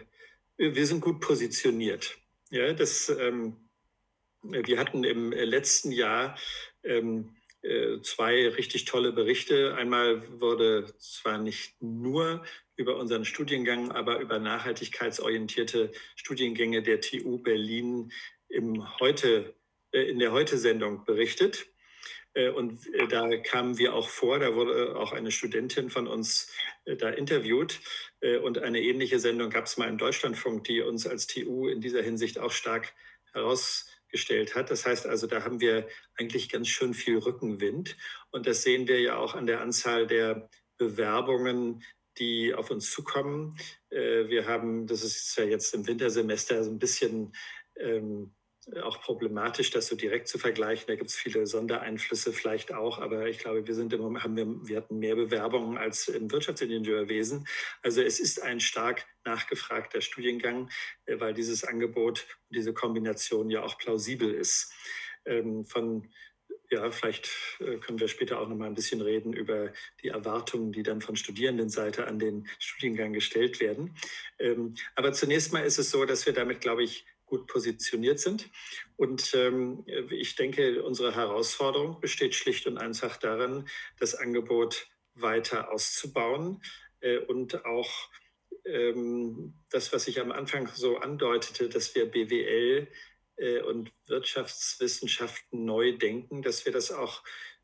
wir 0.56 0.86
sind 0.86 1.00
gut 1.00 1.20
positioniert. 1.20 2.16
Ja, 2.50 2.72
das, 2.72 3.08
ähm, 3.08 3.56
wir 4.42 4.78
hatten 4.78 5.02
im 5.02 5.32
letzten 5.32 5.90
Jahr 5.90 6.38
ähm, 6.84 7.34
äh, 7.42 7.43
zwei 8.02 8.48
richtig 8.48 8.84
tolle 8.84 9.12
Berichte. 9.12 9.74
Einmal 9.74 10.40
wurde 10.40 10.86
zwar 10.98 11.38
nicht 11.38 11.80
nur 11.80 12.44
über 12.76 12.96
unseren 12.96 13.24
Studiengang, 13.24 13.90
aber 13.90 14.18
über 14.18 14.38
nachhaltigkeitsorientierte 14.38 15.92
Studiengänge 16.16 16.82
der 16.82 17.00
TU 17.00 17.38
Berlin 17.38 18.12
im 18.48 18.98
Heute, 19.00 19.54
äh, 19.92 20.02
in 20.02 20.18
der 20.18 20.32
Heute-Sendung 20.32 21.04
berichtet. 21.04 21.66
Äh, 22.34 22.50
und 22.50 22.80
da 23.08 23.36
kamen 23.38 23.78
wir 23.78 23.94
auch 23.94 24.08
vor, 24.08 24.38
da 24.38 24.54
wurde 24.54 24.96
auch 24.96 25.12
eine 25.12 25.30
Studentin 25.30 25.90
von 25.90 26.06
uns 26.06 26.52
da 26.84 27.08
interviewt. 27.08 27.80
Und 28.42 28.58
eine 28.58 28.82
ähnliche 28.82 29.18
Sendung 29.18 29.48
gab 29.48 29.64
es 29.64 29.78
mal 29.78 29.88
im 29.88 29.96
Deutschlandfunk, 29.96 30.64
die 30.64 30.82
uns 30.82 31.06
als 31.06 31.26
TU 31.26 31.68
in 31.68 31.80
dieser 31.80 32.02
Hinsicht 32.02 32.38
auch 32.38 32.52
stark 32.52 32.92
heraus 33.32 33.86
gestellt 34.14 34.54
hat. 34.54 34.70
Das 34.70 34.86
heißt 34.86 35.06
also, 35.06 35.26
da 35.26 35.42
haben 35.42 35.60
wir 35.60 35.88
eigentlich 36.16 36.48
ganz 36.48 36.68
schön 36.68 36.94
viel 36.94 37.18
Rückenwind. 37.18 37.96
Und 38.30 38.46
das 38.46 38.62
sehen 38.62 38.86
wir 38.86 39.00
ja 39.00 39.16
auch 39.16 39.34
an 39.34 39.46
der 39.46 39.60
Anzahl 39.60 40.06
der 40.06 40.48
Bewerbungen, 40.78 41.82
die 42.18 42.54
auf 42.54 42.70
uns 42.70 42.92
zukommen. 42.92 43.56
Äh, 43.90 44.28
wir 44.28 44.46
haben, 44.46 44.86
das 44.86 45.02
ist 45.02 45.36
ja 45.36 45.42
jetzt 45.42 45.74
im 45.74 45.84
Wintersemester 45.88 46.62
so 46.62 46.70
ein 46.70 46.78
bisschen 46.78 47.34
ähm, 47.74 48.32
auch 48.82 49.00
problematisch, 49.00 49.70
das 49.70 49.86
so 49.86 49.96
direkt 49.96 50.28
zu 50.28 50.38
vergleichen. 50.38 50.86
Da 50.86 50.96
gibt 50.96 51.10
es 51.10 51.16
viele 51.16 51.46
Sondereinflüsse 51.46 52.32
vielleicht 52.32 52.72
auch, 52.72 52.98
aber 52.98 53.28
ich 53.28 53.38
glaube, 53.38 53.66
wir 53.66 53.74
sind 53.74 53.92
im 53.92 54.00
Moment, 54.00 54.24
haben 54.24 54.36
wir, 54.36 54.46
wir 54.68 54.76
hatten 54.78 54.98
mehr 54.98 55.16
Bewerbungen 55.16 55.76
als 55.76 56.08
im 56.08 56.30
Wirtschaftsingenieurwesen. 56.30 57.46
Also 57.82 58.02
es 58.02 58.20
ist 58.20 58.42
ein 58.42 58.60
stark 58.60 59.06
nachgefragter 59.24 60.00
Studiengang, 60.00 60.70
äh, 61.06 61.20
weil 61.20 61.34
dieses 61.34 61.64
Angebot, 61.64 62.26
diese 62.50 62.72
Kombination 62.72 63.50
ja 63.50 63.62
auch 63.62 63.78
plausibel 63.78 64.32
ist. 64.32 64.72
Ähm, 65.26 65.64
von 65.64 66.10
ja, 66.70 66.90
vielleicht 66.90 67.30
äh, 67.60 67.76
können 67.76 68.00
wir 68.00 68.08
später 68.08 68.40
auch 68.40 68.48
noch 68.48 68.56
mal 68.56 68.66
ein 68.66 68.74
bisschen 68.74 69.00
reden 69.00 69.32
über 69.32 69.72
die 70.02 70.08
Erwartungen, 70.08 70.72
die 70.72 70.82
dann 70.82 71.00
von 71.00 71.16
Studierendenseite 71.16 72.06
an 72.06 72.18
den 72.18 72.48
Studiengang 72.58 73.12
gestellt 73.12 73.60
werden. 73.60 73.96
Ähm, 74.38 74.74
aber 74.94 75.12
zunächst 75.12 75.52
mal 75.52 75.64
ist 75.64 75.78
es 75.78 75.90
so, 75.90 76.04
dass 76.04 76.26
wir 76.26 76.32
damit, 76.32 76.60
glaube 76.60 76.82
ich, 76.82 77.06
gut 77.26 77.46
positioniert 77.46 78.20
sind. 78.20 78.50
Und 78.96 79.34
ähm, 79.34 79.84
ich 80.10 80.36
denke, 80.36 80.82
unsere 80.82 81.14
Herausforderung 81.14 82.00
besteht 82.00 82.34
schlicht 82.34 82.66
und 82.66 82.78
einfach 82.78 83.16
darin, 83.16 83.68
das 83.98 84.14
Angebot 84.14 84.88
weiter 85.14 85.72
auszubauen 85.72 86.62
äh, 87.00 87.18
und 87.18 87.64
auch 87.64 88.10
ähm, 88.64 89.54
das, 89.70 89.92
was 89.92 90.08
ich 90.08 90.20
am 90.20 90.32
Anfang 90.32 90.68
so 90.68 90.98
andeutete, 90.98 91.68
dass 91.68 91.94
wir 91.94 92.06
BWL 92.06 92.88
äh, 93.36 93.60
und 93.60 93.92
Wirtschaftswissenschaften 94.06 95.64
neu 95.64 95.96
denken, 95.96 96.42
dass 96.42 96.64
wir 96.64 96.72
das 96.72 96.90
auch 96.90 97.22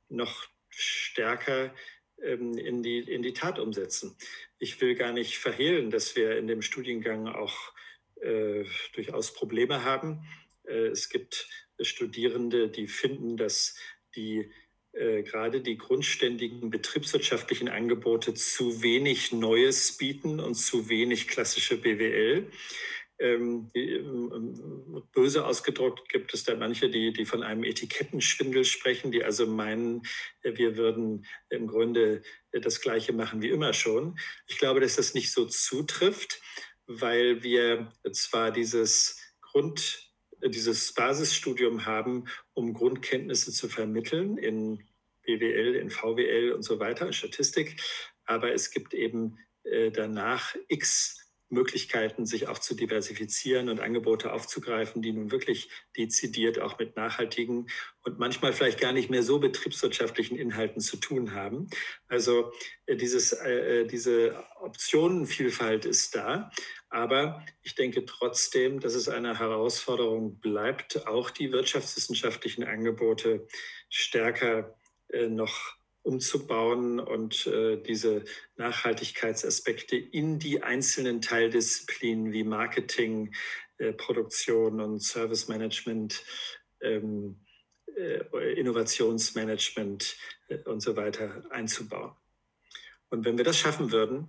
noch 0.09 0.47
stärker 0.69 1.75
ähm, 2.23 2.57
in, 2.59 2.83
die, 2.83 2.99
in 2.99 3.23
die 3.23 3.33
Tat 3.33 3.59
umsetzen. 3.59 4.17
Ich 4.59 4.81
will 4.81 4.95
gar 4.95 5.13
nicht 5.13 5.39
verhehlen, 5.39 5.91
dass 5.91 6.17
wir 6.17 6.37
in 6.37 6.47
dem 6.47 6.63
Studiengang 6.63 7.29
auch 7.29 7.73
äh, 8.21 8.65
durchaus 8.95 9.33
Probleme 9.35 9.85
haben. 9.85 10.25
Äh, 10.65 10.89
es 10.89 11.09
gibt 11.09 11.49
Studierende, 11.81 12.69
die 12.69 12.87
finden, 12.87 13.37
dass 13.37 13.75
die 14.15 14.51
äh, 14.93 15.23
gerade 15.23 15.61
die 15.61 15.79
grundständigen 15.79 16.71
betriebswirtschaftlichen 16.71 17.69
Angebote 17.69 18.35
zu 18.35 18.83
wenig 18.83 19.33
Neues 19.33 19.97
bieten 19.97 20.41
und 20.41 20.55
zu 20.55 20.89
wenig 20.89 21.29
klassische 21.29 21.77
BWL. 21.77 22.51
Ähm, 23.21 23.71
ähm, 23.75 25.05
böse 25.13 25.45
ausgedruckt 25.45 26.09
gibt 26.09 26.33
es 26.33 26.45
da 26.45 26.57
manche, 26.57 26.89
die, 26.89 27.13
die 27.13 27.27
von 27.27 27.43
einem 27.43 27.65
Etikettenschwindel 27.65 28.65
sprechen, 28.65 29.13
die 29.13 29.23
also 29.23 29.47
meinen, 29.47 30.03
äh, 30.43 30.57
wir 30.57 30.77
würden 30.77 31.27
im 31.51 31.67
Grunde 31.67 32.23
das 32.51 32.81
Gleiche 32.81 33.13
machen 33.13 33.43
wie 33.43 33.51
immer 33.51 33.75
schon. 33.75 34.19
Ich 34.49 34.59
glaube, 34.59 34.81
dass 34.81 34.97
das 34.97 35.15
nicht 35.15 35.33
so 35.33 35.45
zutrifft 35.45 36.41
weil 36.99 37.45
wir 37.45 37.93
zwar 38.13 38.51
dieses 38.51 39.21
Grund, 39.41 40.11
dieses 40.45 40.93
Basisstudium 40.93 41.87
haben, 41.87 42.25
um 42.53 42.75
Grundkenntnisse 42.75 43.53
zu 43.53 43.69
vermitteln 43.69 44.39
in 44.39 44.83
BWL, 45.23 45.77
in 45.77 45.91
VWL 45.91 46.53
und 46.53 46.63
so 46.63 46.81
weiter, 46.81 47.07
in 47.07 47.13
Statistik, 47.13 47.81
aber 48.25 48.53
es 48.53 48.73
gibt 48.73 48.93
eben 48.93 49.39
äh, 49.63 49.93
danach 49.93 50.57
x 50.67 51.30
Möglichkeiten, 51.51 52.27
sich 52.27 52.49
auch 52.49 52.59
zu 52.59 52.75
diversifizieren 52.75 53.69
und 53.69 53.81
Angebote 53.81 54.33
aufzugreifen, 54.33 55.03
die 55.03 55.13
nun 55.13 55.31
wirklich 55.31 55.69
dezidiert 55.97 56.61
auch 56.61 56.79
mit 56.79 56.97
nachhaltigen 56.97 57.69
und 58.03 58.19
manchmal 58.19 58.53
vielleicht 58.53 58.81
gar 58.81 58.93
nicht 58.93 59.11
mehr 59.11 59.23
so 59.23 59.39
betriebswirtschaftlichen 59.39 60.39
Inhalten 60.39 60.81
zu 60.81 60.97
tun 60.97 61.35
haben. 61.35 61.69
Also 62.09 62.53
äh, 62.87 62.97
dieses, 62.97 63.33
äh, 63.33 63.81
äh, 63.81 63.87
diese 63.87 64.43
Optionenvielfalt 64.61 65.85
ist 65.85 66.15
da. 66.15 66.51
Aber 66.89 67.45
ich 67.63 67.75
denke 67.75 68.05
trotzdem, 68.05 68.81
dass 68.81 68.95
es 68.95 69.09
eine 69.09 69.39
Herausforderung 69.39 70.41
bleibt, 70.41 71.07
auch 71.07 71.31
die 71.31 71.53
wirtschaftswissenschaftlichen 71.53 72.65
Angebote 72.65 73.47
stärker 73.89 74.77
äh, 75.09 75.29
noch 75.29 75.80
umzubauen 76.03 76.99
und 76.99 77.47
äh, 77.47 77.83
diese 77.83 78.25
Nachhaltigkeitsaspekte 78.57 79.97
in 79.97 80.39
die 80.39 80.63
einzelnen 80.63 81.21
Teildisziplinen 81.21 82.33
wie 82.33 82.45
Marketing, 82.45 83.35
äh, 83.79 83.93
Produktion 83.93 84.81
und 84.81 85.01
Service 85.01 85.49
Management, 85.49 86.23
ähm, 86.81 87.41
äh, 87.97 88.55
Innovationsmanagement 88.55 90.17
äh, 90.49 90.59
und 90.65 90.81
so 90.81 90.97
weiter 90.97 91.45
einzubauen. 91.51 92.13
Und 93.11 93.25
wenn 93.25 93.37
wir 93.37 93.45
das 93.45 93.59
schaffen 93.59 93.93
würden, 93.93 94.29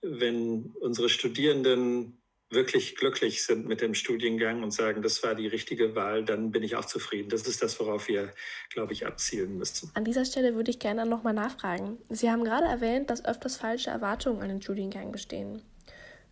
wenn 0.00 0.72
unsere 0.80 1.08
Studierenden 1.08 2.17
wirklich 2.50 2.96
glücklich 2.96 3.44
sind 3.44 3.66
mit 3.66 3.80
dem 3.80 3.94
Studiengang 3.94 4.62
und 4.62 4.70
sagen, 4.70 5.02
das 5.02 5.22
war 5.22 5.34
die 5.34 5.46
richtige 5.46 5.94
Wahl, 5.94 6.24
dann 6.24 6.50
bin 6.50 6.62
ich 6.62 6.76
auch 6.76 6.84
zufrieden. 6.84 7.28
Das 7.28 7.46
ist 7.46 7.62
das, 7.62 7.78
worauf 7.78 8.08
wir, 8.08 8.32
glaube 8.70 8.92
ich, 8.92 9.06
abzielen 9.06 9.58
müssen. 9.58 9.90
An 9.94 10.04
dieser 10.04 10.24
Stelle 10.24 10.54
würde 10.54 10.70
ich 10.70 10.78
gerne 10.78 11.04
nochmal 11.04 11.34
nachfragen. 11.34 11.98
Sie 12.08 12.30
haben 12.30 12.44
gerade 12.44 12.66
erwähnt, 12.66 13.10
dass 13.10 13.24
öfters 13.24 13.56
falsche 13.56 13.90
Erwartungen 13.90 14.40
an 14.42 14.48
den 14.48 14.62
Studiengang 14.62 15.12
bestehen. 15.12 15.62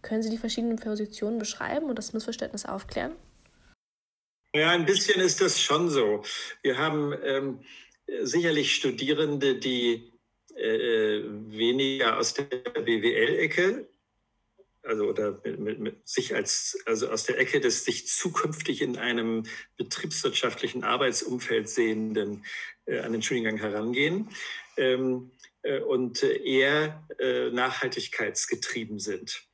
Können 0.02 0.23
Sie 0.23 0.30
die 0.30 0.38
verschiedenen 0.38 0.76
Positionen 0.76 1.38
beschreiben 1.38 1.87
und 1.87 1.99
das 1.99 2.12
Missverständnis 2.12 2.64
aufklären? 2.64 3.16
Ja, 4.54 4.70
ein 4.70 4.87
bisschen 4.87 5.20
ist 5.20 5.40
das 5.42 5.61
schon 5.61 5.90
so. 5.90 6.23
Wir 6.62 6.78
haben 6.78 7.12
ähm, 7.23 7.61
sicherlich 8.23 8.75
Studierende, 8.75 9.56
die 9.56 10.12
äh, 10.54 11.23
weniger 11.25 12.18
aus 12.18 12.32
der 12.32 12.44
BWL-Ecke 12.44 13.87
also 14.87 15.09
oder 15.09 15.40
mit, 15.45 15.59
mit, 15.59 15.78
mit 15.81 16.09
sich 16.09 16.35
als 16.35 16.78
also 16.87 17.11
aus 17.11 17.25
der 17.25 17.38
Ecke 17.38 17.61
des 17.61 17.85
sich 17.85 18.07
zukünftig 18.07 18.83
in 18.83 18.97
einem 18.97 19.45
betriebswirtschaftlichen 19.76 20.85
Arbeitsumfeld 20.85 21.69
sehenden 21.69 22.45
äh, 22.87 23.00
an 23.00 23.12
den 23.12 23.23
Studiengang 23.23 23.59
herangehen 23.59 24.31
ähm, 24.76 25.33
äh, 25.62 25.81
und 25.81 26.23
eher 26.23 27.07
äh, 27.19 27.50
nachhaltigkeitsgetrieben 27.50 28.99
sind 28.99 29.47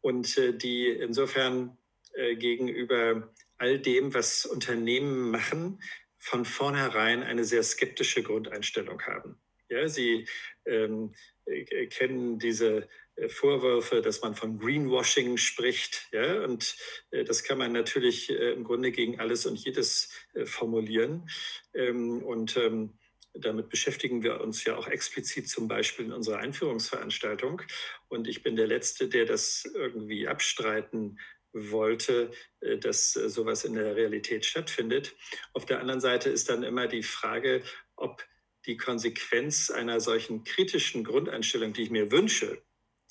und 0.00 0.36
äh, 0.38 0.56
die 0.56 0.88
insofern 0.88 1.76
äh, 2.14 2.36
gegenüber 2.36 3.32
all 3.56 3.78
dem, 3.78 4.12
was 4.14 4.44
Unternehmen 4.46 5.30
machen, 5.30 5.80
von 6.18 6.44
vornherein 6.44 7.22
eine 7.22 7.44
sehr 7.44 7.62
skeptische 7.62 8.22
Grundeinstellung 8.22 9.00
haben. 9.02 9.38
Ja, 9.68 9.88
sie 9.88 10.26
ähm, 10.66 11.14
äh, 11.46 11.86
kennen 11.86 12.38
diese 12.38 12.76
äh, 12.76 12.86
Vorwürfe, 13.28 14.02
dass 14.02 14.22
man 14.22 14.34
von 14.34 14.58
Greenwashing 14.58 15.36
spricht. 15.36 16.08
Ja? 16.12 16.44
Und 16.44 16.76
äh, 17.10 17.24
das 17.24 17.44
kann 17.44 17.58
man 17.58 17.72
natürlich 17.72 18.30
äh, 18.30 18.52
im 18.52 18.64
Grunde 18.64 18.90
gegen 18.90 19.20
alles 19.20 19.46
und 19.46 19.56
jedes 19.56 20.10
äh, 20.34 20.46
formulieren. 20.46 21.28
Ähm, 21.74 22.22
und 22.22 22.56
ähm, 22.56 22.98
damit 23.34 23.68
beschäftigen 23.68 24.22
wir 24.22 24.40
uns 24.40 24.64
ja 24.64 24.76
auch 24.76 24.86
explizit 24.86 25.48
zum 25.48 25.66
Beispiel 25.66 26.06
in 26.06 26.12
unserer 26.12 26.38
Einführungsveranstaltung. 26.38 27.62
Und 28.08 28.28
ich 28.28 28.42
bin 28.42 28.56
der 28.56 28.68
Letzte, 28.68 29.08
der 29.08 29.24
das 29.24 29.64
irgendwie 29.74 30.28
abstreiten 30.28 31.18
wollte, 31.52 32.32
äh, 32.60 32.78
dass 32.78 33.12
sowas 33.12 33.64
in 33.64 33.74
der 33.74 33.96
Realität 33.96 34.44
stattfindet. 34.44 35.14
Auf 35.52 35.66
der 35.66 35.80
anderen 35.80 36.00
Seite 36.00 36.30
ist 36.30 36.48
dann 36.48 36.62
immer 36.62 36.88
die 36.88 37.02
Frage, 37.02 37.62
ob 37.96 38.24
die 38.66 38.76
Konsequenz 38.76 39.70
einer 39.70 40.00
solchen 40.00 40.42
kritischen 40.44 41.04
Grundeinstellung, 41.04 41.72
die 41.72 41.82
ich 41.82 41.90
mir 41.90 42.10
wünsche, 42.10 42.62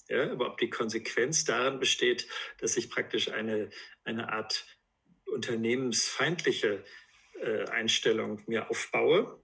ja, 0.09 0.31
aber 0.31 0.47
ob 0.47 0.57
die 0.57 0.69
Konsequenz 0.69 1.45
darin 1.45 1.79
besteht, 1.79 2.27
dass 2.59 2.77
ich 2.77 2.89
praktisch 2.89 3.31
eine, 3.31 3.69
eine 4.03 4.31
Art 4.31 4.65
unternehmensfeindliche 5.25 6.83
Einstellung 7.71 8.41
mir 8.45 8.69
aufbaue 8.69 9.43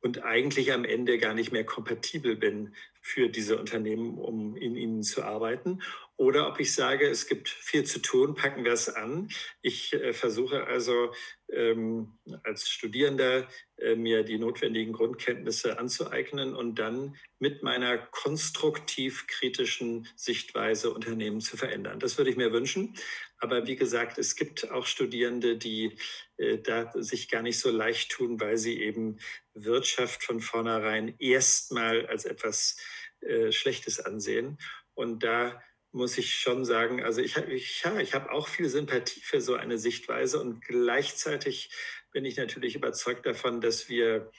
und 0.00 0.22
eigentlich 0.22 0.72
am 0.72 0.84
Ende 0.84 1.18
gar 1.18 1.34
nicht 1.34 1.50
mehr 1.52 1.64
kompatibel 1.64 2.36
bin 2.36 2.74
für 3.00 3.28
diese 3.28 3.58
Unternehmen, 3.58 4.18
um 4.18 4.56
in 4.56 4.76
ihnen 4.76 5.02
zu 5.02 5.22
arbeiten. 5.22 5.82
Oder 6.18 6.48
ob 6.48 6.58
ich 6.58 6.74
sage, 6.74 7.08
es 7.08 7.28
gibt 7.28 7.48
viel 7.48 7.84
zu 7.84 8.00
tun, 8.00 8.34
packen 8.34 8.64
wir 8.64 8.72
es 8.72 8.88
an. 8.88 9.30
Ich 9.62 9.92
äh, 9.92 10.12
versuche 10.12 10.66
also 10.66 11.12
ähm, 11.48 12.18
als 12.42 12.68
Studierender 12.68 13.46
äh, 13.76 13.94
mir 13.94 14.24
die 14.24 14.36
notwendigen 14.36 14.92
Grundkenntnisse 14.92 15.78
anzueignen 15.78 16.56
und 16.56 16.80
dann 16.80 17.16
mit 17.38 17.62
meiner 17.62 17.98
konstruktiv-kritischen 17.98 20.08
Sichtweise 20.16 20.92
Unternehmen 20.92 21.40
zu 21.40 21.56
verändern. 21.56 22.00
Das 22.00 22.18
würde 22.18 22.30
ich 22.30 22.36
mir 22.36 22.52
wünschen. 22.52 22.96
Aber 23.38 23.68
wie 23.68 23.76
gesagt, 23.76 24.18
es 24.18 24.34
gibt 24.34 24.72
auch 24.72 24.86
Studierende, 24.86 25.56
die 25.56 25.98
äh, 26.36 26.58
da 26.58 26.90
sich 26.96 27.28
gar 27.28 27.42
nicht 27.42 27.60
so 27.60 27.70
leicht 27.70 28.10
tun, 28.10 28.40
weil 28.40 28.58
sie 28.58 28.82
eben 28.82 29.20
Wirtschaft 29.54 30.24
von 30.24 30.40
vornherein 30.40 31.14
erstmal 31.20 32.06
als 32.06 32.24
etwas 32.24 32.76
äh, 33.20 33.52
Schlechtes 33.52 34.00
ansehen. 34.00 34.58
Und 34.94 35.22
da 35.22 35.62
muss 35.92 36.18
ich 36.18 36.34
schon 36.34 36.64
sagen, 36.64 37.02
also 37.02 37.20
ich, 37.20 37.36
ich, 37.36 37.82
ja, 37.82 37.98
ich 37.98 38.14
habe 38.14 38.30
auch 38.30 38.48
viel 38.48 38.68
Sympathie 38.68 39.20
für 39.20 39.40
so 39.40 39.54
eine 39.54 39.78
Sichtweise 39.78 40.40
und 40.40 40.60
gleichzeitig 40.60 41.70
bin 42.12 42.24
ich 42.24 42.36
natürlich 42.36 42.74
überzeugt 42.74 43.26
davon, 43.26 43.60
dass 43.60 43.88
wir 43.88 44.30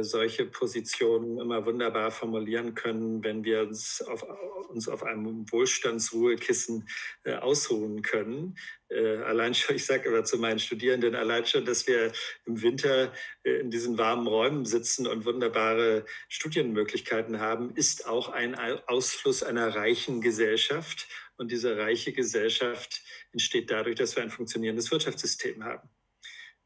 solche 0.00 0.44
Positionen 0.44 1.38
immer 1.38 1.64
wunderbar 1.64 2.10
formulieren 2.10 2.74
können, 2.74 3.22
wenn 3.22 3.44
wir 3.44 3.62
uns 3.62 4.02
auf, 4.02 4.24
uns 4.68 4.88
auf 4.88 5.02
einem 5.02 5.50
Wohlstandsruhekissen 5.50 6.88
äh, 7.24 7.34
ausruhen 7.34 8.02
können. 8.02 8.58
Äh, 8.88 9.18
allein 9.18 9.54
schon, 9.54 9.76
ich 9.76 9.86
sage 9.86 10.08
aber 10.08 10.24
zu 10.24 10.38
meinen 10.38 10.58
Studierenden, 10.58 11.14
allein 11.14 11.46
schon, 11.46 11.64
dass 11.64 11.86
wir 11.86 12.12
im 12.44 12.60
Winter 12.62 13.12
äh, 13.44 13.60
in 13.60 13.70
diesen 13.70 13.98
warmen 13.98 14.26
Räumen 14.26 14.64
sitzen 14.64 15.06
und 15.06 15.24
wunderbare 15.24 16.04
Studienmöglichkeiten 16.28 17.40
haben, 17.40 17.74
ist 17.74 18.06
auch 18.06 18.30
ein 18.30 18.56
Ausfluss 18.86 19.42
einer 19.42 19.74
reichen 19.74 20.20
Gesellschaft. 20.20 21.06
Und 21.36 21.52
diese 21.52 21.76
reiche 21.76 22.12
Gesellschaft 22.12 23.02
entsteht 23.32 23.70
dadurch, 23.70 23.94
dass 23.94 24.16
wir 24.16 24.24
ein 24.24 24.30
funktionierendes 24.30 24.90
Wirtschaftssystem 24.90 25.64
haben. 25.64 25.88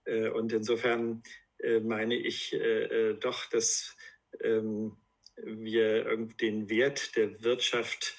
Äh, 0.05 0.31
und 0.31 0.53
insofern 0.53 1.23
äh, 1.52 1.52
meine 1.81 2.15
ich 2.15 2.53
äh, 2.53 2.85
äh, 3.11 3.19
doch, 3.19 3.47
dass 3.47 3.97
ähm, 4.43 4.97
wir 5.37 6.17
den 6.41 6.69
Wert 6.69 7.17
der 7.17 7.43
Wirtschaft 7.43 8.15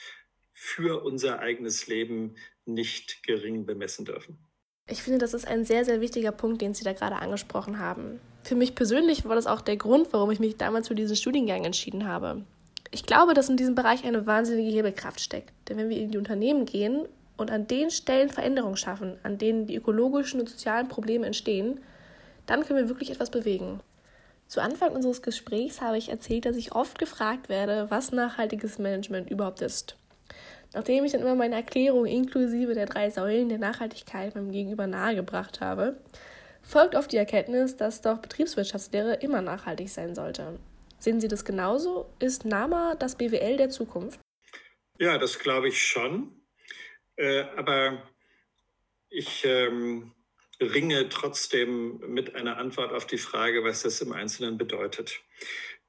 für 0.54 1.04
unser 1.04 1.40
eigenes 1.40 1.88
Leben 1.88 2.36
nicht 2.66 3.24
gering 3.24 3.66
bemessen 3.66 4.06
dürfen. 4.06 4.38
Ich 4.90 5.02
finde, 5.02 5.20
das 5.20 5.34
ist 5.34 5.48
ein 5.48 5.64
sehr, 5.64 5.86
sehr 5.86 6.02
wichtiger 6.02 6.32
Punkt, 6.32 6.62
den 6.62 6.74
Sie 6.74 6.84
da 6.84 6.94
gerade 6.94 7.16
angesprochen 7.16 7.80
haben. 7.80 8.20
Für 8.44 8.56
mich 8.56 8.76
persönlich 8.76 9.24
war 9.26 9.36
das 9.36 9.48
auch 9.48 9.62
der 9.62 9.78
Grund, 9.78 10.12
warum 10.12 10.32
ich 10.32 10.40
mich 10.40 10.58
damals 10.58 10.90
für 10.90 10.96
diesen 10.96 11.16
Studiengang 11.16 11.64
entschieden 11.64 12.06
habe. 12.06 12.44
Ich 12.92 13.06
glaube, 13.06 13.34
dass 13.34 13.50
in 13.50 13.58
diesem 13.58 13.76
Bereich 13.76 14.04
eine 14.04 14.28
wahnsinnige 14.28 14.72
Hebelkraft 14.72 15.22
steckt. 15.22 15.54
Denn 15.68 15.78
wenn 15.78 15.90
wir 15.90 15.98
in 15.98 16.12
die 16.12 16.18
Unternehmen 16.18 16.66
gehen 16.66 17.08
und 17.38 17.50
an 17.50 17.66
den 17.66 17.90
Stellen 17.90 18.30
Veränderungen 18.30 18.78
schaffen, 18.78 19.18
an 19.24 19.38
denen 19.38 19.68
die 19.68 19.76
ökologischen 19.76 20.40
und 20.40 20.50
sozialen 20.50 20.90
Probleme 20.90 21.26
entstehen, 21.26 21.80
dann 22.46 22.64
können 22.64 22.80
wir 22.80 22.90
wirklich 22.90 23.12
etwas 23.12 23.32
bewegen. 23.32 23.80
Zu 24.48 24.62
Anfang 24.62 24.92
unseres 24.92 25.22
Gesprächs 25.22 25.82
habe 25.82 25.98
ich 25.98 26.10
erzählt, 26.10 26.46
dass 26.46 26.58
ich 26.58 26.74
oft 26.74 27.00
gefragt 27.00 27.50
werde, 27.50 27.88
was 27.90 28.12
nachhaltiges 28.12 28.78
Management 28.78 29.30
überhaupt 29.30 29.62
ist. 29.62 29.98
Nachdem 30.74 31.06
ich 31.06 31.12
dann 31.12 31.22
immer 31.22 31.36
meine 31.36 31.56
Erklärung 31.56 32.06
inklusive 32.06 32.74
der 32.74 32.88
drei 32.88 33.10
Säulen 33.10 33.50
der 33.50 33.60
Nachhaltigkeit 33.60 34.36
meinem 34.36 34.52
Gegenüber 34.52 34.88
nahegebracht 34.88 35.62
habe, 35.62 35.98
folgt 36.62 36.96
oft 36.96 37.12
die 37.12 37.18
Erkenntnis, 37.18 37.78
dass 37.78 38.02
doch 38.02 38.20
Betriebswirtschaftslehre 38.20 39.16
immer 39.16 39.42
nachhaltig 39.42 39.90
sein 39.90 40.16
sollte. 40.16 40.60
Sehen 40.98 41.20
Sie 41.20 41.28
das 41.28 41.46
genauso? 41.46 42.10
Ist 42.20 42.46
NAMA 42.46 42.96
das 42.96 43.16
BWL 43.18 43.58
der 43.58 43.70
Zukunft? 43.70 44.20
Ja, 45.00 45.18
das 45.18 45.38
glaube 45.38 45.68
ich 45.68 45.82
schon. 45.82 46.32
Äh, 47.18 47.44
aber 47.58 48.02
ich 49.10 49.44
ähm, 49.46 50.13
ringe 50.64 51.10
trotzdem 51.10 52.00
mit 52.00 52.36
einer 52.36 52.58
Antwort 52.58 52.94
auf 52.94 53.06
die 53.06 53.18
Frage, 53.18 53.64
was 53.64 53.84
das 53.84 54.02
im 54.02 54.14
Einzelnen 54.14 54.58
bedeutet. 54.58 55.22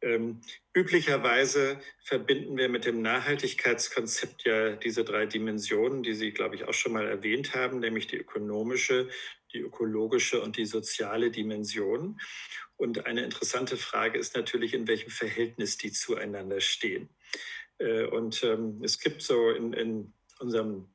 Ähm, 0.01 0.43
üblicherweise 0.75 1.81
verbinden 2.03 2.57
wir 2.59 2.69
mit 2.69 2.85
dem 2.85 3.01
Nachhaltigkeitskonzept 3.01 4.45
ja 4.45 4.77
diese 4.77 5.05
drei 5.05 5.25
Dimensionen, 5.25 6.03
die 6.03 6.13
Sie, 6.13 6.33
glaube 6.33 6.57
ich, 6.57 6.65
auch 6.65 6.75
schon 6.75 6.93
mal 6.93 7.07
erwähnt 7.07 7.55
haben, 7.55 7.81
nämlich 7.81 8.07
die 8.07 8.19
ökonomische, 8.19 9.09
die 9.55 9.61
ökologische 9.61 10.43
und 10.43 10.59
die 10.59 10.67
soziale 10.67 11.31
Dimension. 11.31 12.21
Und 12.77 13.07
eine 13.07 13.25
interessante 13.25 13.77
Frage 13.77 14.19
ist 14.19 14.37
natürlich, 14.37 14.75
in 14.75 14.89
welchem 14.89 15.11
Verhältnis 15.11 15.79
die 15.79 15.93
zueinander 15.93 16.61
stehen. 16.61 17.09
Äh, 17.79 18.05
und 18.05 18.43
ähm, 18.45 18.81
es 18.83 18.99
gibt 18.99 19.23
so 19.23 19.51
in, 19.51 19.73
in 19.73 20.13
unserem 20.39 20.89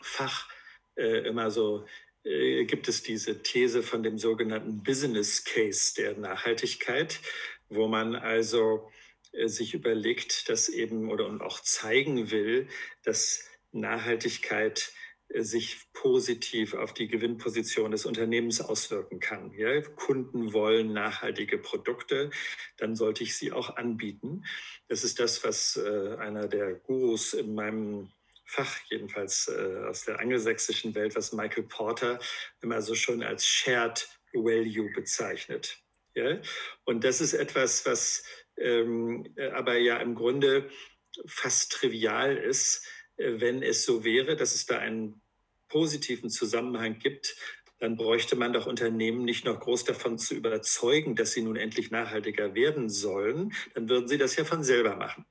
Fach 0.00 0.48
äh, 0.96 1.26
immer 1.28 1.50
so 1.50 1.84
äh, 2.24 2.64
gibt 2.64 2.88
es 2.88 3.02
diese 3.02 3.42
These 3.42 3.82
von 3.82 4.02
dem 4.02 4.18
sogenannten 4.18 4.82
Business 4.82 5.44
Case 5.44 5.94
der 5.94 6.16
Nachhaltigkeit, 6.16 7.20
wo 7.68 7.88
man 7.88 8.14
also 8.14 8.90
äh, 9.32 9.48
sich 9.48 9.74
überlegt, 9.74 10.48
dass 10.48 10.68
eben 10.68 11.10
oder 11.10 11.26
auch 11.44 11.60
zeigen 11.60 12.30
will, 12.30 12.68
dass 13.04 13.48
Nachhaltigkeit 13.72 14.92
äh, 15.28 15.42
sich 15.42 15.78
positiv 15.92 16.74
auf 16.74 16.92
die 16.92 17.08
Gewinnposition 17.08 17.90
des 17.90 18.04
Unternehmens 18.04 18.60
auswirken 18.60 19.20
kann. 19.20 19.52
Ja, 19.52 19.80
Kunden 19.80 20.52
wollen 20.52 20.92
nachhaltige 20.92 21.58
Produkte, 21.58 22.30
dann 22.76 22.96
sollte 22.96 23.24
ich 23.24 23.36
sie 23.36 23.52
auch 23.52 23.76
anbieten. 23.76 24.44
Das 24.88 25.04
ist 25.04 25.20
das, 25.20 25.44
was 25.44 25.76
äh, 25.76 26.16
einer 26.16 26.48
der 26.48 26.74
Gurus 26.74 27.34
in 27.34 27.54
meinem 27.54 28.10
Fach, 28.52 28.78
jedenfalls 28.90 29.46
äh, 29.46 29.84
aus 29.88 30.04
der 30.04 30.18
angelsächsischen 30.18 30.92
Welt, 30.96 31.14
was 31.14 31.32
Michael 31.32 31.62
Porter 31.62 32.18
immer 32.60 32.82
so 32.82 32.96
schon 32.96 33.22
als 33.22 33.46
Shared 33.46 34.08
Value 34.32 34.90
bezeichnet. 34.92 35.78
Ja? 36.16 36.40
Und 36.84 37.04
das 37.04 37.20
ist 37.20 37.32
etwas, 37.32 37.86
was 37.86 38.24
ähm, 38.56 39.32
äh, 39.36 39.50
aber 39.50 39.76
ja 39.76 39.98
im 39.98 40.16
Grunde 40.16 40.68
fast 41.26 41.70
trivial 41.70 42.36
ist, 42.36 42.84
äh, 43.18 43.40
wenn 43.40 43.62
es 43.62 43.84
so 43.84 44.02
wäre, 44.02 44.34
dass 44.34 44.56
es 44.56 44.66
da 44.66 44.78
einen 44.78 45.22
positiven 45.68 46.28
Zusammenhang 46.28 46.98
gibt, 46.98 47.36
dann 47.78 47.96
bräuchte 47.96 48.34
man 48.34 48.52
doch 48.52 48.66
Unternehmen 48.66 49.24
nicht 49.24 49.44
noch 49.44 49.60
groß 49.60 49.84
davon 49.84 50.18
zu 50.18 50.34
überzeugen, 50.34 51.14
dass 51.14 51.32
sie 51.32 51.42
nun 51.42 51.54
endlich 51.54 51.92
nachhaltiger 51.92 52.56
werden 52.56 52.90
sollen. 52.90 53.54
Dann 53.74 53.88
würden 53.88 54.08
sie 54.08 54.18
das 54.18 54.34
ja 54.34 54.44
von 54.44 54.64
selber 54.64 54.96
machen. 54.96 55.24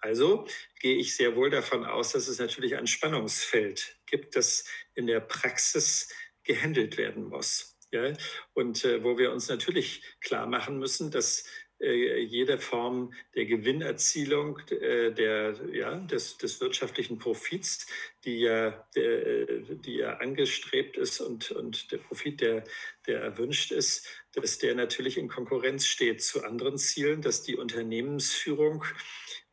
Also 0.00 0.46
gehe 0.80 0.96
ich 0.96 1.16
sehr 1.16 1.34
wohl 1.36 1.50
davon 1.50 1.84
aus, 1.84 2.12
dass 2.12 2.28
es 2.28 2.38
natürlich 2.38 2.76
ein 2.76 2.86
Spannungsfeld 2.86 3.98
gibt, 4.06 4.36
das 4.36 4.64
in 4.94 5.06
der 5.06 5.20
Praxis 5.20 6.08
gehandelt 6.44 6.96
werden 6.96 7.28
muss. 7.28 7.76
Ja? 7.90 8.12
Und 8.54 8.84
äh, 8.84 9.02
wo 9.02 9.18
wir 9.18 9.32
uns 9.32 9.48
natürlich 9.48 10.02
klar 10.20 10.46
machen 10.46 10.78
müssen, 10.78 11.10
dass 11.10 11.44
äh, 11.80 12.18
jede 12.20 12.58
Form 12.58 13.12
der 13.36 13.46
Gewinnerzielung 13.46 14.58
äh, 14.70 15.12
der, 15.12 15.54
ja, 15.72 15.94
des, 15.94 16.36
des 16.36 16.60
wirtschaftlichen 16.60 17.18
Profits, 17.18 17.86
die 18.24 18.40
ja, 18.40 18.84
der, 18.96 19.26
äh, 19.26 19.76
die 19.76 19.98
ja 19.98 20.16
angestrebt 20.16 20.96
ist 20.96 21.20
und, 21.20 21.52
und 21.52 21.92
der 21.92 21.98
Profit, 21.98 22.40
der, 22.40 22.64
der 23.06 23.20
erwünscht 23.20 23.70
ist, 23.70 24.08
dass 24.32 24.58
der 24.58 24.74
natürlich 24.74 25.18
in 25.18 25.28
Konkurrenz 25.28 25.86
steht 25.86 26.20
zu 26.20 26.42
anderen 26.42 26.78
Zielen, 26.78 27.22
dass 27.22 27.42
die 27.42 27.56
Unternehmensführung 27.56 28.84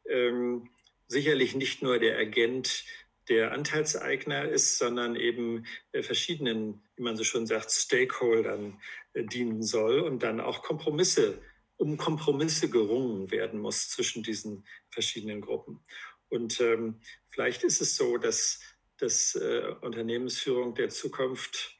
ähm, 0.09 0.69
sicherlich 1.07 1.55
nicht 1.55 1.81
nur 1.81 1.99
der 1.99 2.17
Agent 2.17 2.85
der 3.29 3.51
Anteilseigner 3.51 4.47
ist, 4.47 4.77
sondern 4.77 5.15
eben 5.15 5.65
äh, 5.91 6.03
verschiedenen, 6.03 6.83
wie 6.95 7.03
man 7.03 7.17
so 7.17 7.23
schon 7.23 7.47
sagt, 7.47 7.71
Stakeholdern 7.71 8.79
äh, 9.13 9.23
dienen 9.23 9.63
soll 9.63 9.99
und 9.99 10.23
dann 10.23 10.39
auch 10.39 10.61
Kompromisse, 10.61 11.41
um 11.77 11.97
Kompromisse 11.97 12.69
gerungen 12.69 13.31
werden 13.31 13.59
muss 13.59 13.89
zwischen 13.89 14.23
diesen 14.23 14.65
verschiedenen 14.91 15.41
Gruppen. 15.41 15.83
Und 16.29 16.59
ähm, 16.61 17.01
vielleicht 17.29 17.63
ist 17.63 17.81
es 17.81 17.95
so, 17.95 18.17
dass, 18.17 18.61
dass 18.97 19.35
äh, 19.35 19.73
Unternehmensführung 19.81 20.75
der 20.75 20.89
Zukunft 20.89 21.74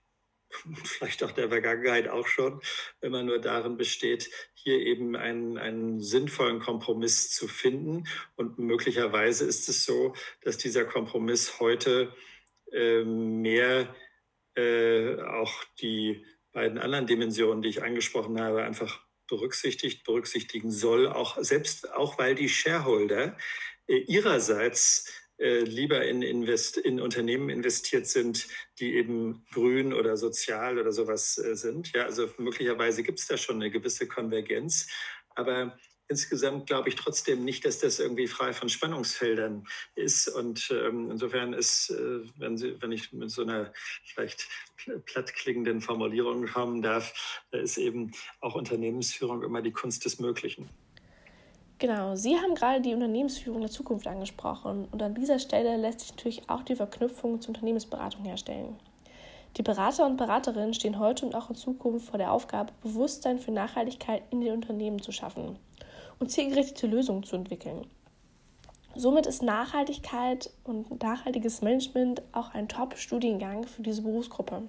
vielleicht 0.84 1.24
auch 1.24 1.32
der 1.32 1.50
Vergangenheit 1.50 2.08
auch 2.08 2.28
schon, 2.28 2.62
wenn 3.02 3.12
man 3.12 3.26
nur 3.26 3.40
darin 3.40 3.78
besteht, 3.78 4.30
hier 4.54 4.80
eben 4.80 5.16
einen, 5.16 5.58
einen 5.58 6.02
sinnvollen 6.02 6.60
Kompromiss 6.60 7.32
zu 7.32 7.48
finden. 7.48 8.06
Und 8.36 8.58
möglicherweise 8.58 9.46
ist 9.46 9.70
es 9.70 9.86
so, 9.86 10.14
dass 10.42 10.58
dieser 10.58 10.86
Kompromiss 10.86 11.60
heute 11.60 12.14
äh, 12.72 13.04
mehr 13.04 13.96
äh, 14.56 15.22
auch 15.22 15.64
die 15.82 16.26
beiden 16.52 16.78
anderen 16.78 17.06
Dimensionen, 17.06 17.62
die 17.62 17.70
ich 17.70 17.84
angesprochen 17.84 18.40
habe, 18.42 18.64
einfach 18.64 19.06
berücksichtigt, 19.28 20.04
berücksichtigen 20.06 20.72
soll, 20.72 21.08
auch 21.08 21.38
selbst 21.42 21.92
auch 21.94 22.18
weil 22.18 22.36
die 22.36 22.50
Shareholder 22.50 23.38
äh, 23.88 23.98
ihrerseits 23.98 25.12
äh, 25.38 25.60
lieber 25.60 26.06
in, 26.06 26.22
Invest 26.22 26.78
in 26.78 27.02
Unternehmen 27.02 27.50
investiert 27.50 28.08
sind, 28.08 28.48
die 28.80 28.96
eben 28.96 29.46
grün 29.54 29.94
oder 29.94 30.16
sozial 30.16 30.78
oder 30.80 30.92
sowas 30.92 31.38
äh, 31.38 31.56
sind. 31.56 31.92
Ja, 31.94 32.06
also 32.06 32.30
möglicherweise 32.38 33.04
gibt 33.04 33.20
es 33.20 33.28
da 33.28 33.38
schon 33.38 33.58
eine 33.58 33.70
gewisse 33.70 34.08
Konvergenz. 34.08 34.88
Aber 35.36 35.78
insgesamt 36.08 36.68
glaube 36.68 36.90
ich 36.90 36.96
trotzdem 36.96 37.44
nicht, 37.44 37.66
dass 37.66 37.80
das 37.80 38.00
irgendwie 38.00 38.28
frei 38.28 38.54
von 38.54 38.70
Spannungsfeldern 38.70 39.68
ist. 39.96 40.30
Und 40.30 40.70
ähm, 40.72 41.12
insofern 41.12 41.54
ist, 41.54 41.90
äh, 41.90 42.22
wenn, 42.38 42.58
Sie, 42.58 42.82
wenn 42.82 42.92
ich 42.92 43.12
mit 43.12 43.30
so 43.30 43.42
einer 43.42 43.74
vielleicht 44.06 44.48
plattklingenden 45.06 45.82
Formulierung 45.82 46.46
kommen 46.48 46.82
darf, 46.82 47.44
da 47.52 47.58
ist 47.58 47.78
eben 47.78 48.12
auch 48.40 48.56
Unternehmensführung 48.56 49.44
immer 49.44 49.62
die 49.62 49.74
Kunst 49.74 50.06
des 50.06 50.20
Möglichen. 50.20 50.70
Genau, 51.78 52.16
Sie 52.16 52.38
haben 52.38 52.56
gerade 52.56 52.80
die 52.80 52.94
Unternehmensführung 52.94 53.60
der 53.60 53.70
Zukunft 53.70 54.08
angesprochen 54.08 54.88
und 54.92 55.04
an 55.04 55.14
dieser 55.14 55.40
Stelle 55.40 55.76
lässt 55.76 56.00
sich 56.00 56.12
natürlich 56.12 56.50
auch 56.50 56.64
die 56.64 56.76
Verknüpfung 56.76 57.42
zur 57.42 57.50
Unternehmensberatung 57.50 58.24
herstellen. 58.24 58.78
Die 59.58 59.62
Berater 59.62 60.06
und 60.06 60.16
Beraterinnen 60.16 60.74
stehen 60.74 61.00
heute 61.00 61.26
und 61.26 61.36
auch 61.36 61.50
in 61.50 61.56
Zukunft 61.56 62.08
vor 62.10 62.18
der 62.18 62.32
Aufgabe, 62.32 62.72
Bewusstsein 62.82 63.40
für 63.40 63.52
Nachhaltigkeit 63.52 64.24
in 64.30 64.40
den 64.40 64.54
Unternehmen 64.54 65.02
zu 65.02 65.12
schaffen 65.12 65.58
und 66.20 66.32
zielgerichtete 66.32 66.88
Lösungen 66.88 67.24
zu 67.24 67.36
entwickeln. 67.36 67.86
Somit 68.96 69.26
ist 69.26 69.44
Nachhaltigkeit 69.44 70.52
und 70.64 71.04
nachhaltiges 71.04 71.62
Management 71.62 72.22
auch 72.32 72.54
ein 72.54 72.70
Top-Studiengang 72.70 73.68
für 73.68 73.82
diese 73.82 74.02
Berufsgruppe. 74.02 74.64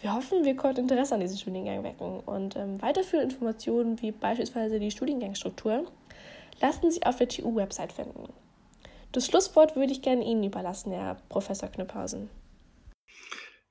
Wir 0.00 0.12
hoffen, 0.12 0.44
wir 0.44 0.56
konnten 0.56 0.82
Interesse 0.82 1.14
an 1.14 1.20
diesem 1.20 1.38
Studiengang 1.38 1.82
wecken 1.82 2.20
und 2.20 2.54
ähm, 2.56 2.80
weiterführende 2.82 3.32
Informationen 3.32 4.00
wie 4.02 4.12
beispielsweise 4.12 4.78
die 4.78 4.90
Studiengangsstruktur 4.90 5.90
lassen 6.60 6.90
sich 6.90 7.06
auf 7.06 7.16
der 7.16 7.28
TU-Website 7.28 7.92
finden. 7.92 8.32
Das 9.12 9.26
Schlusswort 9.26 9.76
würde 9.76 9.92
ich 9.92 10.02
gerne 10.02 10.24
Ihnen 10.24 10.44
überlassen, 10.44 10.92
Herr 10.92 11.16
Professor 11.28 11.70
Knüpphausen. 11.70 12.28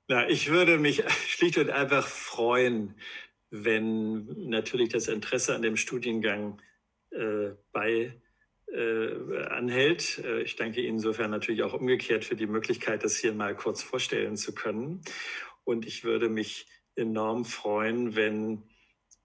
Na, 0.08 0.28
ich 0.28 0.50
würde 0.50 0.78
mich 0.80 1.04
schlicht 1.28 1.58
und 1.58 1.70
einfach 1.70 2.08
freuen, 2.08 2.96
wenn 3.52 4.50
natürlich 4.50 4.90
das 4.90 5.08
Interesse 5.08 5.56
an 5.56 5.62
dem 5.62 5.78
Studiengang 5.78 6.60
äh, 7.12 7.52
bei 7.72 8.20
äh, 8.74 9.44
anhält. 9.50 10.20
Äh, 10.26 10.42
ich 10.42 10.56
danke 10.56 10.82
Ihnen 10.82 10.96
insofern 10.96 11.32
natürlich 11.32 11.64
auch 11.64 11.74
umgekehrt 11.74 12.26
für 12.26 12.36
die 12.36 12.48
Möglichkeit, 12.48 13.04
das 13.04 13.16
hier 13.16 13.34
mal 13.34 13.56
kurz 13.56 13.84
vorstellen 13.84 14.38
zu 14.38 14.54
können. 14.54 15.02
Und 15.66 15.86
ich 15.86 16.06
würde 16.06 16.30
mich 16.30 16.68
enorm 16.96 17.44
freuen, 17.44 18.16
wenn 18.16 18.64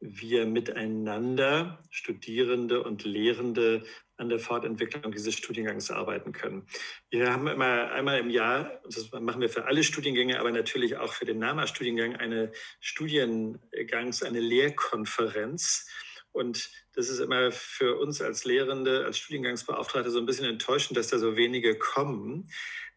wir 0.01 0.47
miteinander, 0.47 1.83
Studierende 1.91 2.83
und 2.83 3.05
Lehrende, 3.05 3.85
an 4.17 4.29
der 4.29 4.39
Fortentwicklung 4.39 5.13
dieses 5.13 5.35
Studiengangs 5.35 5.91
arbeiten 5.91 6.33
können. 6.33 6.67
Wir 7.11 7.33
haben 7.33 7.47
immer 7.47 7.91
einmal 7.91 8.19
im 8.19 8.29
Jahr, 8.29 8.81
das 8.85 9.11
machen 9.13 9.41
wir 9.41 9.49
für 9.49 9.65
alle 9.65 9.83
Studiengänge, 9.83 10.39
aber 10.39 10.53
natürlich 10.53 10.99
auch 10.99 11.13
für 11.15 11.25
den 11.25 11.39
NAMA-Studiengang, 11.39 12.17
eine 12.17 12.53
Studiengangs-, 12.83 14.23
eine 14.23 14.41
Lehrkonferenz. 14.41 15.89
Und 16.33 16.71
das 16.95 17.09
ist 17.09 17.19
immer 17.19 17.51
für 17.51 17.99
uns 17.99 18.21
als 18.21 18.45
Lehrende, 18.45 19.05
als 19.07 19.19
Studiengangsbeauftragte 19.19 20.11
so 20.11 20.19
ein 20.19 20.27
bisschen 20.27 20.47
enttäuschend, 20.47 20.99
dass 20.99 21.09
da 21.09 21.19
so 21.19 21.37
wenige 21.37 21.79
kommen. 21.79 22.51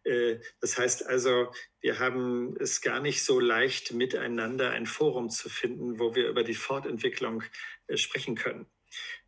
Äh, 0.04 0.36
das 0.60 0.78
heißt 0.78 1.06
also, 1.06 1.50
wir 1.80 1.98
haben 1.98 2.56
es 2.60 2.80
gar 2.80 3.00
nicht 3.00 3.24
so 3.24 3.40
leicht, 3.40 3.92
miteinander 3.92 4.70
ein 4.70 4.86
Forum 4.86 5.30
zu 5.30 5.48
finden, 5.48 5.98
wo 5.98 6.14
wir 6.14 6.28
über 6.28 6.44
die 6.44 6.54
Fortentwicklung 6.54 7.42
äh, 7.86 7.96
sprechen 7.96 8.36
können. 8.36 8.66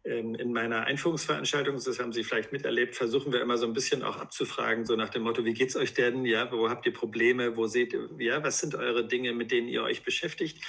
Ähm, 0.04 0.34
in 0.36 0.52
meiner 0.52 0.84
Einführungsveranstaltung, 0.84 1.74
das 1.82 1.98
haben 1.98 2.12
Sie 2.12 2.22
vielleicht 2.22 2.52
miterlebt, 2.52 2.94
versuchen 2.94 3.32
wir 3.32 3.40
immer 3.40 3.58
so 3.58 3.66
ein 3.66 3.72
bisschen 3.72 4.02
auch 4.02 4.16
abzufragen, 4.16 4.84
so 4.84 4.94
nach 4.94 5.08
dem 5.08 5.22
Motto, 5.22 5.44
wie 5.44 5.54
geht 5.54 5.70
es 5.70 5.76
euch 5.76 5.94
denn? 5.94 6.24
Ja, 6.24 6.50
wo 6.52 6.70
habt 6.70 6.86
ihr 6.86 6.92
Probleme? 6.92 7.56
Wo 7.56 7.66
seht 7.66 7.92
ihr, 7.92 8.08
ja, 8.18 8.42
was 8.44 8.60
sind 8.60 8.74
eure 8.74 9.06
Dinge, 9.06 9.32
mit 9.32 9.50
denen 9.50 9.68
ihr 9.68 9.82
euch 9.82 10.04
beschäftigt? 10.04 10.64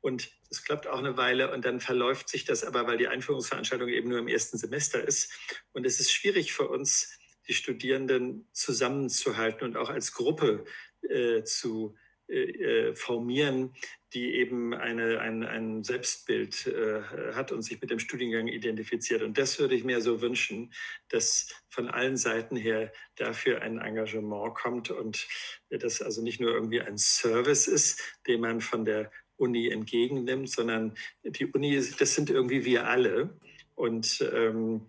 Und 0.00 0.32
es 0.50 0.64
klappt 0.64 0.88
auch 0.88 0.98
eine 0.98 1.16
Weile 1.16 1.52
und 1.52 1.64
dann 1.64 1.78
verläuft 1.78 2.28
sich 2.28 2.44
das 2.44 2.64
aber, 2.64 2.88
weil 2.88 2.98
die 2.98 3.06
Einführungsveranstaltung 3.06 3.88
eben 3.88 4.08
nur 4.08 4.18
im 4.18 4.26
ersten 4.26 4.58
Semester 4.58 5.06
ist. 5.06 5.32
Und 5.72 5.86
es 5.86 6.00
ist 6.00 6.10
schwierig 6.10 6.52
für 6.52 6.68
uns, 6.68 7.16
die 7.52 7.58
Studierenden 7.58 8.46
zusammenzuhalten 8.52 9.64
und 9.64 9.76
auch 9.76 9.90
als 9.90 10.12
Gruppe 10.12 10.64
äh, 11.02 11.42
zu 11.44 11.94
äh, 12.28 12.88
äh, 12.88 12.94
formieren, 12.94 13.74
die 14.14 14.36
eben 14.36 14.72
eine, 14.72 15.20
ein, 15.20 15.42
ein 15.44 15.84
Selbstbild 15.84 16.66
äh, 16.66 17.02
hat 17.34 17.52
und 17.52 17.60
sich 17.60 17.78
mit 17.78 17.90
dem 17.90 17.98
Studiengang 17.98 18.48
identifiziert. 18.48 19.22
Und 19.22 19.36
das 19.36 19.58
würde 19.58 19.74
ich 19.74 19.84
mir 19.84 20.00
so 20.00 20.22
wünschen, 20.22 20.72
dass 21.10 21.54
von 21.68 21.88
allen 21.88 22.16
Seiten 22.16 22.56
her 22.56 22.90
dafür 23.16 23.60
ein 23.60 23.78
Engagement 23.78 24.54
kommt 24.54 24.90
und 24.90 25.28
das 25.68 26.00
also 26.00 26.22
nicht 26.22 26.40
nur 26.40 26.52
irgendwie 26.52 26.80
ein 26.80 26.96
Service 26.96 27.66
ist, 27.66 28.00
den 28.26 28.40
man 28.40 28.62
von 28.62 28.86
der 28.86 29.10
Uni 29.36 29.68
entgegennimmt, 29.68 30.48
sondern 30.48 30.96
die 31.22 31.46
Uni, 31.46 31.82
das 31.98 32.14
sind 32.14 32.30
irgendwie 32.30 32.64
wir 32.64 32.86
alle. 32.86 33.38
Und 33.74 34.26
ähm, 34.32 34.86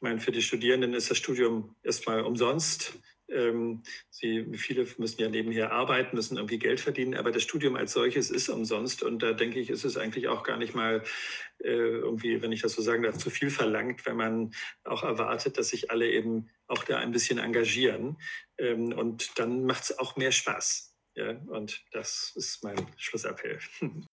ich 0.00 0.02
meine, 0.02 0.18
für 0.18 0.32
die 0.32 0.40
Studierenden 0.40 0.94
ist 0.94 1.10
das 1.10 1.18
Studium 1.18 1.76
erstmal 1.82 2.22
umsonst. 2.22 2.98
Ähm, 3.28 3.82
sie, 4.08 4.46
viele 4.56 4.86
müssen 4.96 5.20
ja 5.20 5.28
nebenher 5.28 5.72
arbeiten, 5.72 6.16
müssen 6.16 6.38
irgendwie 6.38 6.58
Geld 6.58 6.80
verdienen, 6.80 7.14
aber 7.16 7.30
das 7.32 7.42
Studium 7.42 7.76
als 7.76 7.92
solches 7.92 8.30
ist 8.30 8.48
umsonst 8.48 9.02
und 9.02 9.22
da 9.22 9.34
denke 9.34 9.60
ich, 9.60 9.68
ist 9.68 9.84
es 9.84 9.98
eigentlich 9.98 10.28
auch 10.28 10.42
gar 10.42 10.56
nicht 10.56 10.74
mal 10.74 11.04
äh, 11.58 11.68
irgendwie, 11.68 12.40
wenn 12.40 12.50
ich 12.50 12.62
das 12.62 12.72
so 12.72 12.80
sagen 12.80 13.02
darf, 13.02 13.18
zu 13.18 13.28
viel 13.28 13.50
verlangt, 13.50 14.06
wenn 14.06 14.16
man 14.16 14.54
auch 14.84 15.02
erwartet, 15.02 15.58
dass 15.58 15.68
sich 15.68 15.90
alle 15.90 16.10
eben 16.10 16.48
auch 16.66 16.82
da 16.84 16.96
ein 16.96 17.12
bisschen 17.12 17.38
engagieren 17.38 18.16
ähm, 18.56 18.94
und 18.94 19.38
dann 19.38 19.66
macht 19.66 19.82
es 19.82 19.98
auch 19.98 20.16
mehr 20.16 20.32
Spaß. 20.32 20.96
Ja, 21.14 21.32
und 21.48 21.84
das 21.92 22.32
ist 22.36 22.64
mein 22.64 22.86
Schlussappell. 22.96 23.58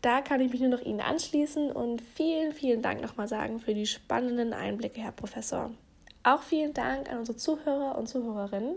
Da 0.00 0.20
kann 0.20 0.40
ich 0.40 0.52
mich 0.52 0.60
nur 0.60 0.70
noch 0.70 0.80
Ihnen 0.80 1.00
anschließen 1.00 1.72
und 1.72 2.02
vielen, 2.14 2.52
vielen 2.52 2.82
Dank 2.82 3.00
nochmal 3.00 3.26
sagen 3.26 3.58
für 3.58 3.74
die 3.74 3.86
spannenden 3.86 4.52
Einblicke, 4.52 5.00
Herr 5.00 5.12
Professor. 5.12 5.70
Auch 6.22 6.42
vielen 6.42 6.74
Dank 6.74 7.10
an 7.10 7.18
unsere 7.18 7.36
Zuhörer 7.36 7.98
und 7.98 8.08
Zuhörerinnen. 8.08 8.76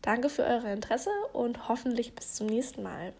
Danke 0.00 0.28
für 0.28 0.44
euer 0.44 0.64
Interesse 0.64 1.10
und 1.32 1.68
hoffentlich 1.68 2.14
bis 2.14 2.34
zum 2.34 2.46
nächsten 2.46 2.82
Mal. 2.82 3.12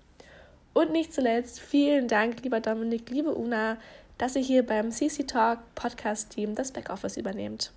Und 0.73 0.93
nicht 0.93 1.12
zuletzt 1.12 1.61
vielen 1.61 2.09
Dank, 2.09 2.43
lieber 2.43 2.61
Dominik, 2.61 3.11
liebe 3.11 3.35
Una, 3.35 3.77
dass 4.19 4.37
ihr 4.37 4.43
hier 4.43 4.67
beim 4.67 4.91
CC 4.91 5.25
Talk 5.25 5.59
Podcast 5.75 6.31
Team 6.31 6.55
das 6.55 6.73
Backoffice 6.73 7.17
übernehmt. 7.19 7.73